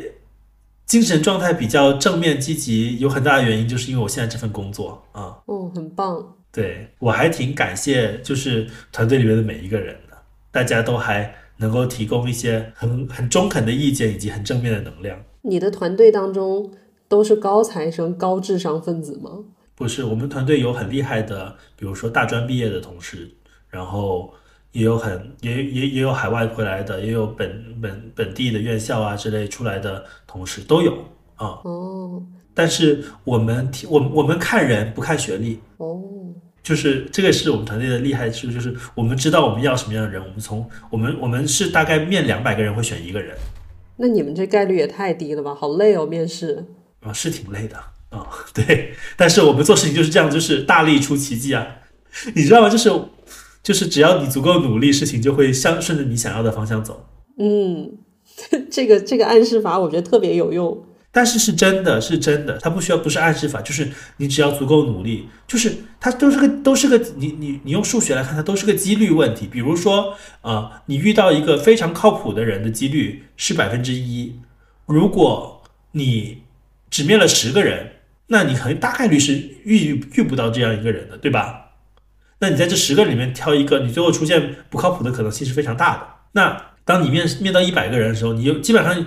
[0.86, 5.38] 精神状态比较正面积极，有很大的原因就是因为我现在这份工作啊。
[5.46, 6.36] 哦，很棒。
[6.52, 10.16] 对我还挺感谢，就是团队里面的每一个人的，
[10.52, 15.18] 大家都还能够提供一些很很中肯的意见以及很正面的能量。
[15.42, 16.70] 你的团队当中。
[17.12, 19.30] 都是高材生、高智商分子吗？
[19.74, 23.30] 不是，我们团队有很厉害的，比如说大专毕业的同事，
[23.68, 24.32] 然后
[24.70, 30.92] 也有很也也也有海外回来的，也有本本本地的院校啊之类出来的同事都有
[31.34, 31.60] 啊。
[31.64, 32.22] 哦，
[32.54, 36.00] 但是我们我我们看人不看学历哦，
[36.62, 43.36] 就是这个是我们团队的厉害处，就是我们知道我们要什么样的人，我们从我们我们是大概面两百个人会选一个人。
[43.98, 45.54] 那你们这概率也太低了吧？
[45.54, 46.64] 好累哦，面试。
[47.02, 47.76] 啊，是挺累的
[48.10, 51.66] 啊，对，但是我们做事情就是这样，就是大力出奇迹啊，
[52.34, 52.68] 你知道吗？
[52.68, 52.90] 就是
[53.62, 57.06] 就是只要你足够努力，事情就会向顺着你想要的方向走。
[57.38, 57.92] 嗯，
[58.70, 63.88] 这个这个暗示法我觉得特别有用，但是是真的是真的，它不需要不是暗示法，就是
[64.18, 69.46] 你只要足够努力，就是它都是个都是个你你你用数学来看，它都是个几率问题。
[69.46, 74.38] 比如说啊，你遇到一个非常靠谱的人的几率是百分之一，
[74.86, 76.41] 如果你
[76.92, 77.92] 只面了十个人，
[78.26, 79.32] 那你可能大概率是
[79.64, 81.70] 遇遇不到这样一个人的，对吧？
[82.38, 86.06] 那你在这十个里面挑一个，你最后出现不靠谱的可能性是非常大的。
[86.32, 89.06] 那当你面面到一百个人的时候，你就基本上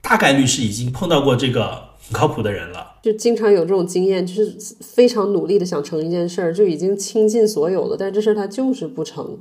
[0.00, 2.94] 大概率是已经碰到过这个很靠谱的人了。
[3.02, 9.38] 就经常有这种经验，就是非常努力的想成一件事儿，就已经倾尽所有了，但这事儿它就是不成。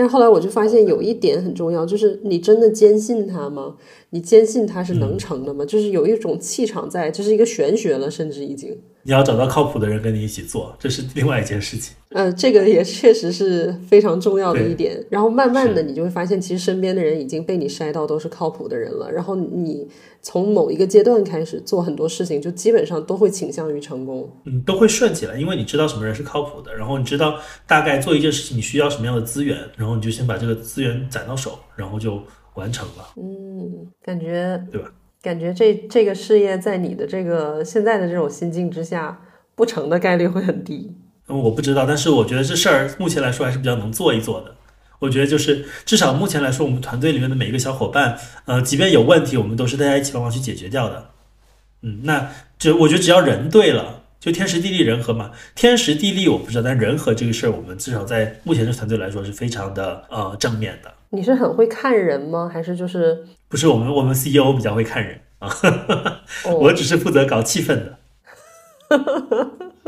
[0.00, 3.76] 但是后来我就发现有一点很重要，就是你真的坚信它吗？
[4.08, 5.62] 你坚信它是能成的吗？
[5.62, 8.78] 就是有一种气场在，这是一个玄学了，甚至已经。
[9.02, 11.96] 你要找到靠谱的人跟你一起做，这是另外一件事情。
[12.10, 15.02] 呃，这个也确实是非常重要的一点。
[15.08, 19.10] 然后慢慢的，你就会发现，其实身边的人已经被你筛到都是靠谱的人了。
[19.10, 19.86] 然后你
[20.20, 24.28] 从某一个阶段开始做很多事情，就基本上都会倾向于成功。
[24.44, 32.20] 嗯，都会顺起来，因为你知道什么人是靠谱的，然后你知道大概做一件事情你需要什么样的资源，然后你就先把这个资源攒到手，然后就
[32.54, 33.12] 完成了。
[33.16, 34.90] 嗯，感觉对吧？
[35.22, 39.20] 感觉这这个事业在你的这个现在的这种心境之下，
[39.54, 40.96] 不成的概率会很低。
[41.28, 44.54] 嗯，我不知道，但是我觉得这事儿目前来说还是比较能做一做的。
[44.98, 51.10] 我觉得就是至少目前来说，我们团队里面的每一个小伙伴，呃，即便有问题，我们都是大家一起帮忙去解决掉的。
[51.82, 55.32] 嗯，那就我觉得只要人对了，就天时地利人和嘛。
[55.56, 60.92] 天时地利我不知道，但人和这个事儿，我们至少在目前这团队来说是非常的呃正面的。
[61.10, 62.48] 你是很会看人吗？
[62.52, 65.50] 还是就是不是我们我们 CEO 比较会看人啊？
[66.60, 67.98] 我只是负责搞气氛的。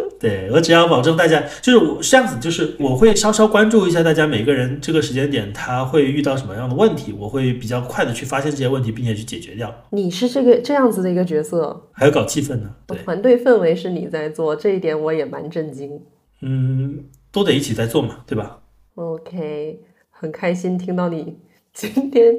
[0.20, 9.74] 对我只要保证大家就是我这样子，就是我会稍稍关注一下大家每个人这个时间点他会遇到什么样的问题，我会比较快的去发现这些问题，并且去解决掉。
[9.90, 12.74] 你是这个这样子的一个角色，还有搞气氛呢？
[12.86, 16.00] 对，团队氛围是你在做，这一点我也蛮震惊。
[16.40, 18.60] 嗯，都得一起在做嘛，对吧
[18.94, 19.80] ？OK，
[20.10, 21.38] 很开心听到你
[21.72, 22.34] 今天。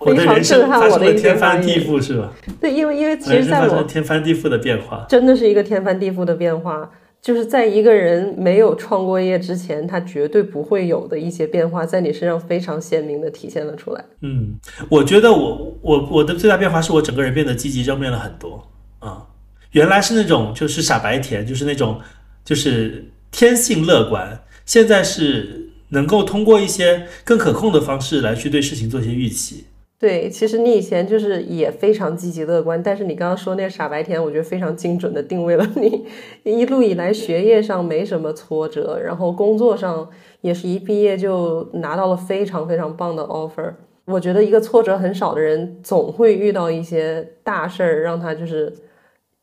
[0.00, 2.32] 我的人生发生了天翻地覆，是吧？
[2.60, 6.90] 对，因为因为其实在我天翻地覆的变化，真的是一个天翻地覆的变化。
[7.22, 14.02] 就是在一个人没有创过业之前，他绝对不会有的一些变化，在你身上非常鲜明的体现了出来。
[14.22, 14.54] 嗯，
[14.88, 18.66] 我觉得我我我的最大变化是我整个人变得积极正面了很多
[19.00, 19.26] 啊。
[19.72, 22.00] 原来是那种就是傻白甜，就是那种
[22.42, 29.66] 就是天性乐观，现在是能够通过一些更可控的方式来去对事情做一些预期。
[30.00, 36.06] 对，其实你以前就是也非常积极乐观，但是你刚刚说那傻白甜，我觉得非常精准的定位了你。
[36.42, 40.08] 一路以来学业上没什么挫折，然后工作上
[40.40, 43.74] 也是一毕业就拿到了非常非常棒的 offer。
[44.06, 48.72] 我觉得一个挫折很少的人，总会遇到一些大事儿，让他就是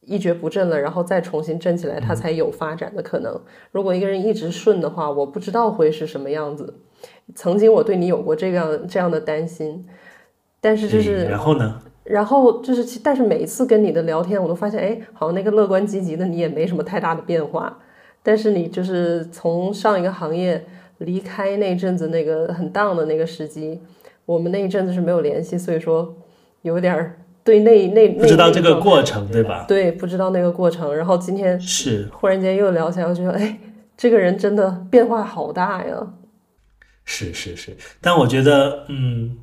[0.08, 3.40] 一蹶不振了，然后再重新振起来，他才有发展的可能。
[3.72, 6.74] 如果一个人一直顺的话，我不知道会是什么样子。
[7.36, 9.86] 曾经我对你有过这样这样的担心。
[10.68, 11.82] 但是就是，然后呢？
[12.04, 17.80] 然后就是，但是每一次跟你的聊天，我都发现，哎，好像那个乐观积极的你也没什么太大的变化。
[18.22, 20.62] 但是你就是从上一个行业
[20.98, 23.80] 离开那阵子那个很 down 的那个时机，
[24.26, 26.14] 我们那一阵子是没有联系，所以说
[26.64, 27.16] 有点
[27.46, 29.64] 对那那不知道这个过程，对吧？
[29.70, 30.94] 对，不知道那个过程。
[30.94, 33.58] 然后今天是忽然间又聊起来，我觉得，哎，
[33.96, 35.96] 这个人真的变化好大呀。
[37.06, 39.38] 是是是，但我觉得，嗯。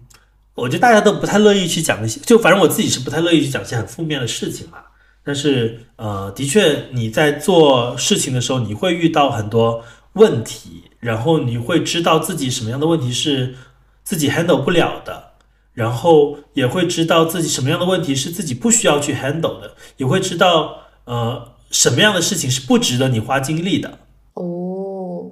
[0.55, 4.79] 我觉得大家都不太乐意去讲一些，就反正我自己是不太乐意去讲一些很负面的事情嘛。
[5.25, 9.83] 但是，呃，的确你在做事情的时候，你会遇到很多
[10.13, 13.55] 问题，然后你会知道自己什么样的问题是
[14.03, 15.33] 自己 handle 不了的，
[15.73, 20.77] 然后也会知道自己什么样的问题是自己不需要去 handle 的，也会知道
[21.07, 23.99] 呃什么样的事情是不值得你花精力的。
[24.35, 25.31] 哦，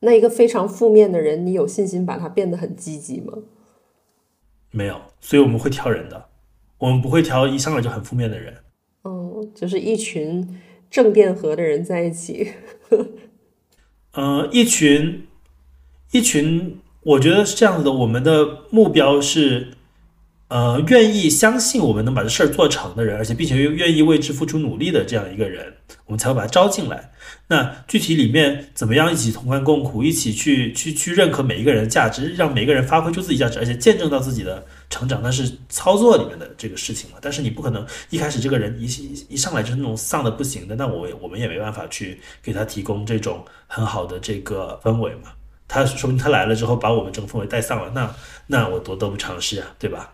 [0.00, 3.34] 那一个非常负面的人，你有信心把他变得很积极吗？
[4.70, 6.26] 没有，所以我们会挑人的，
[6.78, 8.54] 我们不会挑一上来就很负面的人。
[9.04, 10.60] 嗯，就是一群
[10.90, 12.52] 正电荷的人在一起。
[14.12, 15.26] 呃，一群
[16.12, 17.92] 一群，我觉得是这样子的。
[17.92, 19.74] 我们的目标是。
[20.50, 25.72] 呃，愿意相信我们能把这事儿做成的人，而且并且又愿意为之付出努力的这样一个人，
[26.06, 27.12] 我们才会把他招进来。
[27.46, 37.18] 那具体里面怎么样一起同甘共苦，一起去去去认可每一个人的价值，让每个人发挥出自己价值，而且见证到自己的成长，那是操作里面的这个事情嘛。
[37.22, 38.86] 但是你不可能一开始这个人一
[39.28, 45.30] 一上来就是那种丧的不行的，那我我们也没办法去给他提供这种很好的这个氛围嘛。
[45.68, 48.12] 他说明他来了之后把我们这个氛围带丧了，那
[48.48, 50.12] 那我多得不偿失啊，对吧？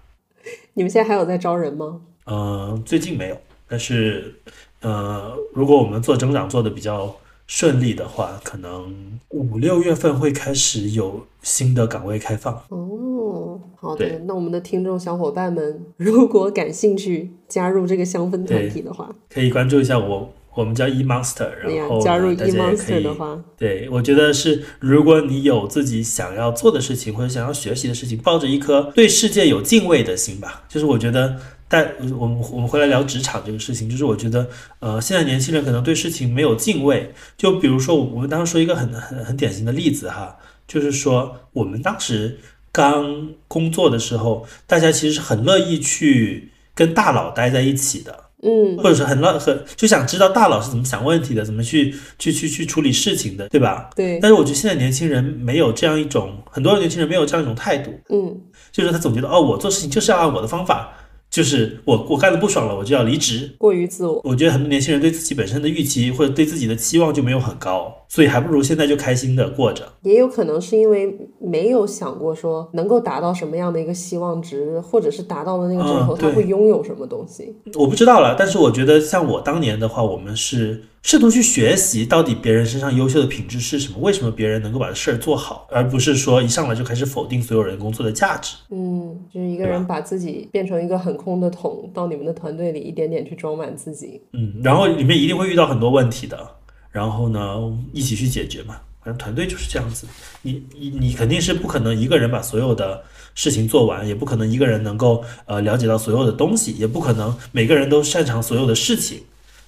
[0.78, 2.02] 你们现在还有在招人吗？
[2.26, 4.34] 嗯，最近没有，但是，
[4.82, 7.16] 呃，如果我们做增长做的比较
[7.46, 12.52] 顺利的话，可能五六月份会开始有新的岗位开放。
[12.68, 20.30] 哦，哦，好的，那我们的听众小伙伴们，如果感兴趣加入这个香氛团体的话，可以关注一下我。
[20.56, 30.64] 我们叫 E Monster，然后加入 E Monster 的话，对我觉得是，如果你有自己想要做的事情或者想要学习的事情，抱着一颗对世界有敬畏的心吧。
[30.66, 31.36] 就是我觉得，
[31.68, 34.48] 但我们我们回来聊职场这个事情，就是我觉得，
[34.80, 37.12] 呃，现在年轻人可能对事情没有敬畏。
[37.36, 40.36] 就比如说，我们当时说一个很很很典型的例子哈，
[40.66, 42.38] 就是说我们当时
[42.72, 48.25] 刚工作的时候，大家其实是很乐意去跟大佬待在一起的。
[48.46, 53.90] 嗯，或者是很乱很就想知道大佬是怎么想问题的，怎么去去去去处理事情的，对吧？
[53.96, 54.20] 对。
[54.20, 57.90] 但是我觉得现在年轻人没有这样一种，很多年轻人没有这样一种态度。
[58.08, 58.40] 嗯，
[58.70, 60.92] 就是他总觉得哦，我做事情就是要按我的方法。
[61.36, 63.50] 就是我我干的不爽了，我就要离职。
[63.58, 69.86] 过于自我，我觉得很多年轻人对自己本身的预期或者对自己的期望就没有很高，所以还不如现在就开心的过着。
[70.00, 77.54] 也有可能是因为没有想过说能够达到什么样的一个希望值，或者是达到了那个之后他会拥有什么东西。
[77.74, 80.84] 我不知道了，但是我觉得像我当年的话，我们是。
[81.06, 83.98] 试图去学习到底别人身上优秀的品质是什么？
[84.00, 88.56] 为什么别人能够把事儿做好，而不是说一上来就开始否定所有人工作的价值？
[88.70, 94.20] 嗯，就是一个人把自己变成一个很空的桶，到你们的团队里一点点去装满自己。
[94.32, 96.44] 嗯，然后里面一定会遇到很多问题的，
[96.90, 97.54] 然后呢，
[97.92, 98.74] 一起去解决嘛。
[99.00, 100.08] 反正团队就是这样子，
[100.42, 103.00] 你你你肯定是不可能一个人把所有的
[103.36, 109.20] 事情做完，也不可能一个人能够呃了解到所有的东西，也不可能每个人都擅长所有的事情。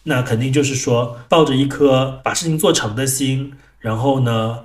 [0.05, 4.65] 那肯定就是说，抱着一颗把事情做成的心，然后呢，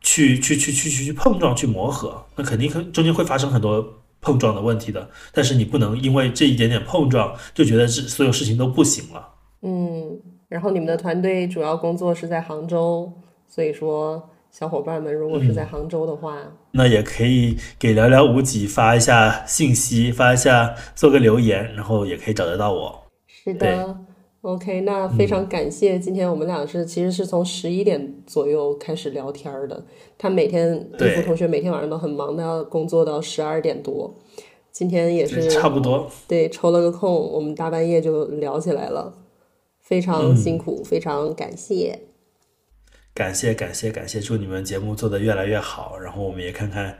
[0.00, 5.08] 去去去去去去碰撞、去磨合，那肯定中间会发生很多碰撞的问题的。
[5.32, 9.28] 但是你不能因为这一点点碰撞就觉得是所有事情都不行了。
[9.62, 10.18] 嗯，
[10.48, 13.12] 然后你们的团队主要工作是在杭州，
[13.48, 16.36] 所以说小伙伴们如果是在杭州的话，
[16.72, 23.06] 那也可以给寥寥无几发一下信息，发一下做个留言，然后也可以找得到我。
[23.28, 23.96] 是的。
[24.42, 25.98] OK，那非常感谢。
[25.98, 29.84] 今天我们俩是其实是从十一点左右开始聊天的。
[30.16, 34.14] 他每天对付同学每天晚上都很忙，他要工作到十二点多。
[34.72, 36.10] 今天也是差不多。
[36.26, 39.14] 对，抽了个空，我们大半夜就聊起来了。
[39.78, 41.98] 非常辛苦，非常感谢。
[43.12, 44.20] 感谢感谢感谢！
[44.20, 45.98] 祝你们节目做得越来越好。
[45.98, 46.98] 然后我们也看看，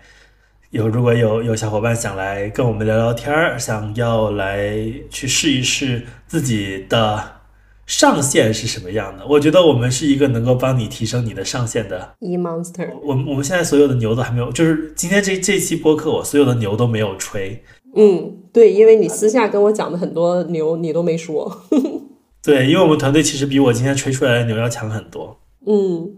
[0.70, 4.70] 有如果有有小伙伴想来跟我们聊聊天儿，想要来
[5.10, 6.02] 去试一试。
[6.28, 7.40] 自己的
[7.86, 9.26] 上限是什么样的？
[9.26, 12.88] 我觉得我们是一个能够帮你提升你的上限的 E Monster。
[13.02, 17.64] 我我们现在所有的牛都还没有，就是今天这这期播客，我所有的牛都没有吹。
[17.96, 21.64] 嗯，对，因为你私下跟我讲的很多牛，你都没说。
[22.40, 25.36] 对，因为我们团队其实比我今天吹出来的牛要强很多。
[25.66, 26.08] 嗯，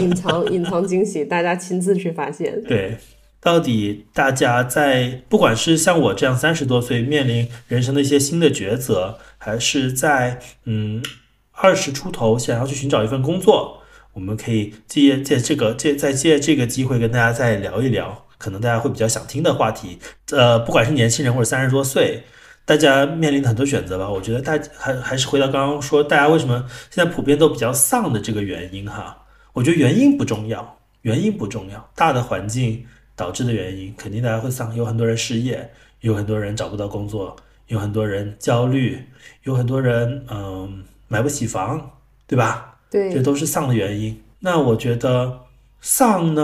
[0.00, 2.62] 隐藏 隐藏惊喜，大家亲自去发现。
[2.62, 2.96] 对。
[3.44, 11.04] 到底大家在不管是像我这样三十多岁面临人生的一些新的抉择，还是在嗯
[11.52, 13.82] 二十出头想要去寻找一份工作，
[14.14, 19.98] 我们可以借借这个借再借这个机会跟大家再聊一聊，可能大家会比较想听的话题。
[20.30, 22.24] 呃，不管是年轻人或者三十多岁，
[22.64, 24.08] 大家面临的很多选择吧。
[24.08, 29.18] 我觉得大还还是回到刚刚说，大家为什么现在普遍都比较丧的这个原因哈？
[29.52, 32.86] 我觉得原因不重要，原因不重要，大的环境。
[33.16, 37.36] 导致的原因，肯定大家会丧，有很多人失业，有很多人找不到工作，
[37.68, 38.98] 有很多人焦虑，
[39.44, 41.92] 有很多人嗯买不起房，
[42.26, 42.76] 对吧？
[42.90, 44.20] 对，这都是丧的原因。
[44.40, 45.40] 那我觉得
[45.80, 46.42] 丧呢，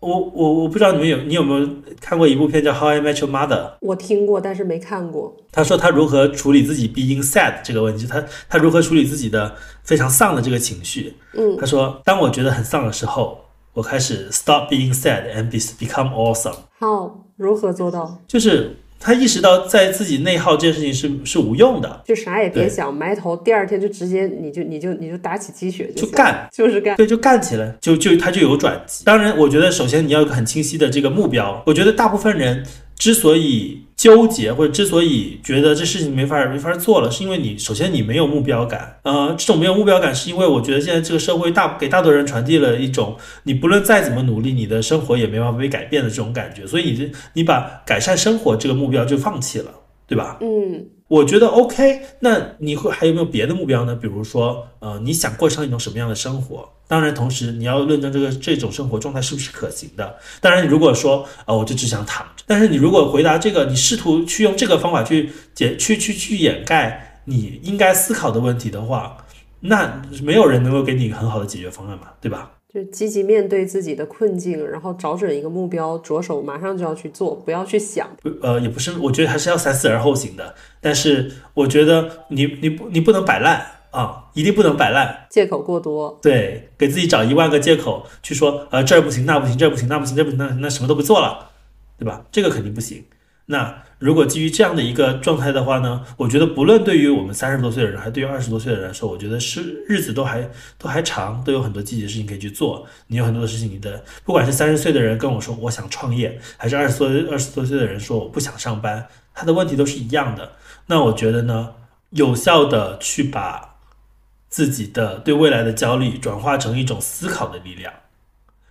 [0.00, 1.68] 我我我不知道你们有你有没有
[2.00, 3.48] 看过一部片叫《How I Met Your Mother》？
[3.80, 5.36] 我听过，但是没看过。
[5.52, 11.14] 他说他如何处理自己 being sad 这个问题，他他如何处理自己的非常丧的这个情绪？
[11.34, 13.43] 嗯，他说当我觉得很丧的时候。
[13.74, 16.54] 我开始 stop being sad and be become awesome。
[16.78, 18.18] 好，如何做到？
[18.26, 29.04] 就是他意识到在自己内耗这件事情是是无用的，就啥也别想，埋头，第二天就直接你就你就你就打起鸡血就干，就是干，对，就干起来，就就他就有转机。
[29.04, 31.62] 当然，我觉得首先你要有个很清晰的这个目标。
[31.66, 32.64] 我觉得大部分人。
[32.96, 38.98] 之所以纠结，或者之所以觉得这事情没法没法做了，是因为你首先你没有目标感。
[39.02, 46.66] 呃，这种没有目标感，是因为我觉得现在这个社会大给大多人传递了一种，你不论再怎么努力，你的生活也没办法被改变的这种感觉。
[46.66, 49.72] 所以你这你把改善生活这个目标就放弃了，
[50.06, 50.38] 对吧？
[50.40, 50.86] 嗯。
[51.14, 53.94] 我觉得 OK，那你会还有没有别的目标呢？
[53.94, 56.68] 比如说，呃，你想过上一种什么样的生活？
[56.88, 60.16] 当然，同时你要论证这个这种生活状态是不是可行的。
[60.40, 69.16] 当然，如果说啊，我就只想躺着，但是你如果回答这个，你试图去用这个方法去解去去去掩盖你应该思考的问题的话，
[69.60, 72.50] 那没有人能够给你很好的解决方案嘛，对吧？
[72.74, 78.10] 就积极面对自己的困境，然后找准一个目标，着手马上就要去做，不要去想。
[78.42, 80.56] 呃，也不是，我觉得还是要三思而后行的。
[80.80, 86.18] 但是我觉得你你不你不能摆烂啊，一定不能摆烂，借口过多。
[86.20, 91.50] 对，给自己找一万个借口去说，呃，这儿不行，那不行，这儿不行，那不行，这不行，那那什么都不做了，
[91.96, 92.24] 对吧？
[92.32, 93.04] 这个肯定不行。
[93.46, 102.86] 那如果基于这样的一个状态的话呢，我觉得不论对于我们三十多岁的人，还对于二十多岁的人来说，我觉得是日子都还都还长，都有很多积极的事情可以去做。
[103.08, 110.52] 你有很多的事情，你的不管是三十岁的人跟我说我想创业，还是二十多二十多岁的人说我不想上班，他的问题都是一样的。
[110.86, 111.74] 那我觉得呢，
[112.10, 113.76] 有效的去把
[114.48, 117.92] 自己的对未来的焦虑转化成一种思考的力量。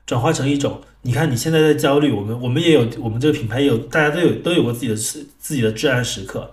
[0.06, 6.50] 转化成一种，你看你现在在焦虑，我们我们也有，我们这个品牌也有，大家都有都有过自己的自自己的至暗时刻。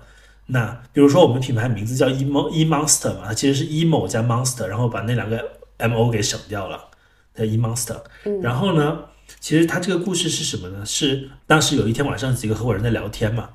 [0.47, 5.41] 那比如说我们品牌名字叫 emo e monster 嘛，它其实是 emo 加 monster，然后把那两个
[5.79, 6.89] mo 给省掉了，
[7.33, 7.97] 叫 e monster。
[8.43, 8.99] 然后呢，
[9.39, 10.85] 其实它这个故事是什么呢？
[10.85, 13.51] 是当时有一天晚上几个合伙人在聊天嘛，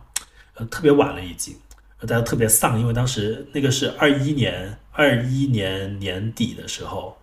[0.54, 1.58] 呃，特别晚了已经，
[2.00, 7.18] 大家特别丧，因为当时那个是二一年二一年年底的时候，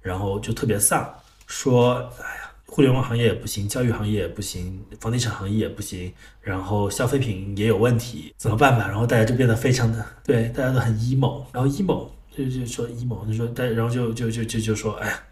[0.00, 1.12] 然后就特别丧。
[1.48, 6.12] 说，哎呀，互联网行业也不行，教育行业也不行，房地产行业也不行，
[6.42, 8.86] 然后消费品也有问题，怎么办吧？
[8.88, 15.22] 然后大家就变得非常的，对，大家都很 emo，然后 emo 就就说 emo，就说，但然后就就就就就说，哎呀，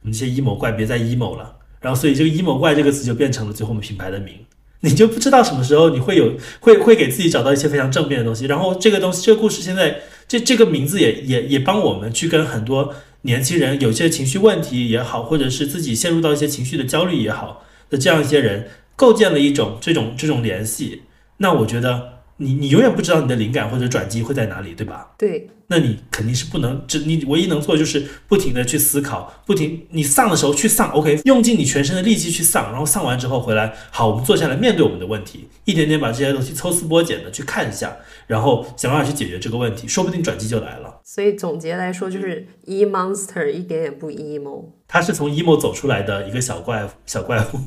[0.00, 4.34] 你们这些 emo 怪别再 emo 了，然后所以这个 emo 怪这个词就变成了最后我们品牌的名，
[4.80, 12.94] 你就不知道什么时候你会有会会给自己找到一些非常正面的东西，然后这个东西这个故事现在这这个名字也也也帮我们去跟很多。
[13.22, 21.02] 年轻人有些情绪问题也好，或者是自己陷入到一些情绪的焦虑也好，的这样一些人，构建了一种这种这种联系。
[21.38, 25.12] 那我觉得你你永远不知道你的灵感或者转机会在哪里，对吧？
[25.18, 25.48] 对。
[25.72, 37.96] 那你肯定是不能，只你唯一能做就是不停的去思考，不停你丧的时候去丧，OK，用尽你全身的力气去丧，然后丧完之后回来，好，我们坐下来面对我们的问题，一点点把这些东西抽丝剥茧的去看一下，
[38.26, 40.89] 然后想办法去解决这个问题，说不定转机就来了。
[41.12, 47.58] 所以总结来说，就是 E monster 一点也不 emo，他是从 emo 走出来的一个小怪小怪物。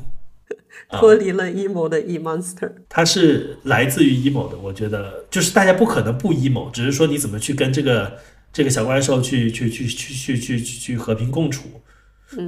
[0.90, 4.56] 脱离了 emo 的 e monster，他是来自于 emo 的。
[4.56, 8.16] 我觉得就是大家不可能不 emo，只是说你怎么去跟这个
[8.50, 11.68] 这个小怪兽去去去去去去去和平共处，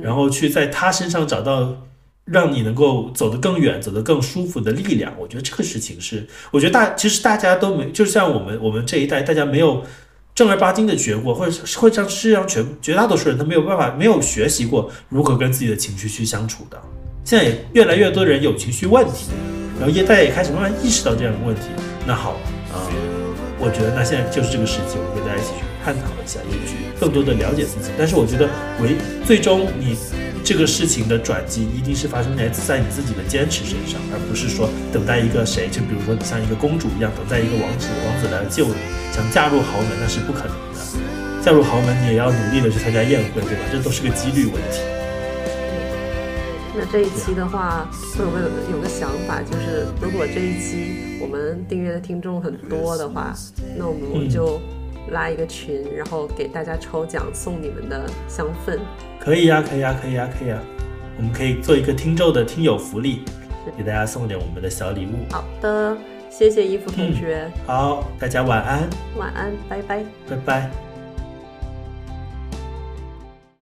[0.00, 1.86] 然后去在他身上找到
[2.24, 5.12] 让你能够走得更远、走得更舒服的力量。
[5.18, 9.84] 我觉得这个事情是，我觉得大其实大家都没，就像我们我们这一代，大家没有
[10.36, 16.78] 正儿八经的学过，或者是会像世界上全绝大多数人他没有办法没有学习过如何跟自己的情绪去相处的。
[17.24, 19.30] 现在也越来越多的人有情绪问题，
[19.80, 21.62] 然后也大家也开始慢慢意识到这样的问题。
[22.06, 22.32] 那好，
[22.70, 22.84] 啊，
[23.58, 27.90] 我觉得那现在就是这个时机，我们跟大家一起去探讨一下，也去更多的了解自己。
[27.96, 28.46] 但是我觉得，
[28.82, 29.96] 唯最终你
[30.46, 38.78] 这个事情的转机一定是发生在在你自己的坚持身上，而不是说等待一个谁，就比如说你像一个公主一样等待一个王子，王子来救你，
[39.10, 41.42] 想嫁入豪门那是不可能的。
[41.42, 43.66] 嫁入豪门你也要努力的去参加宴会，对吧？
[43.72, 44.78] 这都是个几率问题。
[46.78, 53.34] 那这一期的话，我有个有个想法，就是如果这一期我们订阅的听众很多的话，
[53.76, 54.62] 那我们就
[55.10, 58.78] 拉一个群，然后给大家抽奖送你们的香氛。
[59.18, 60.58] 可以呀，可以呀，可以呀，可以呀。
[61.18, 63.22] 我们可以做一个听众的听友福利，
[63.76, 65.32] 给大家送点我们的小礼物。
[65.32, 65.96] 好的，
[66.30, 67.50] 谢谢衣服同学。
[67.66, 68.88] 好，大家晚安。
[69.16, 70.04] 晚安，拜拜。
[70.28, 70.95] 拜拜。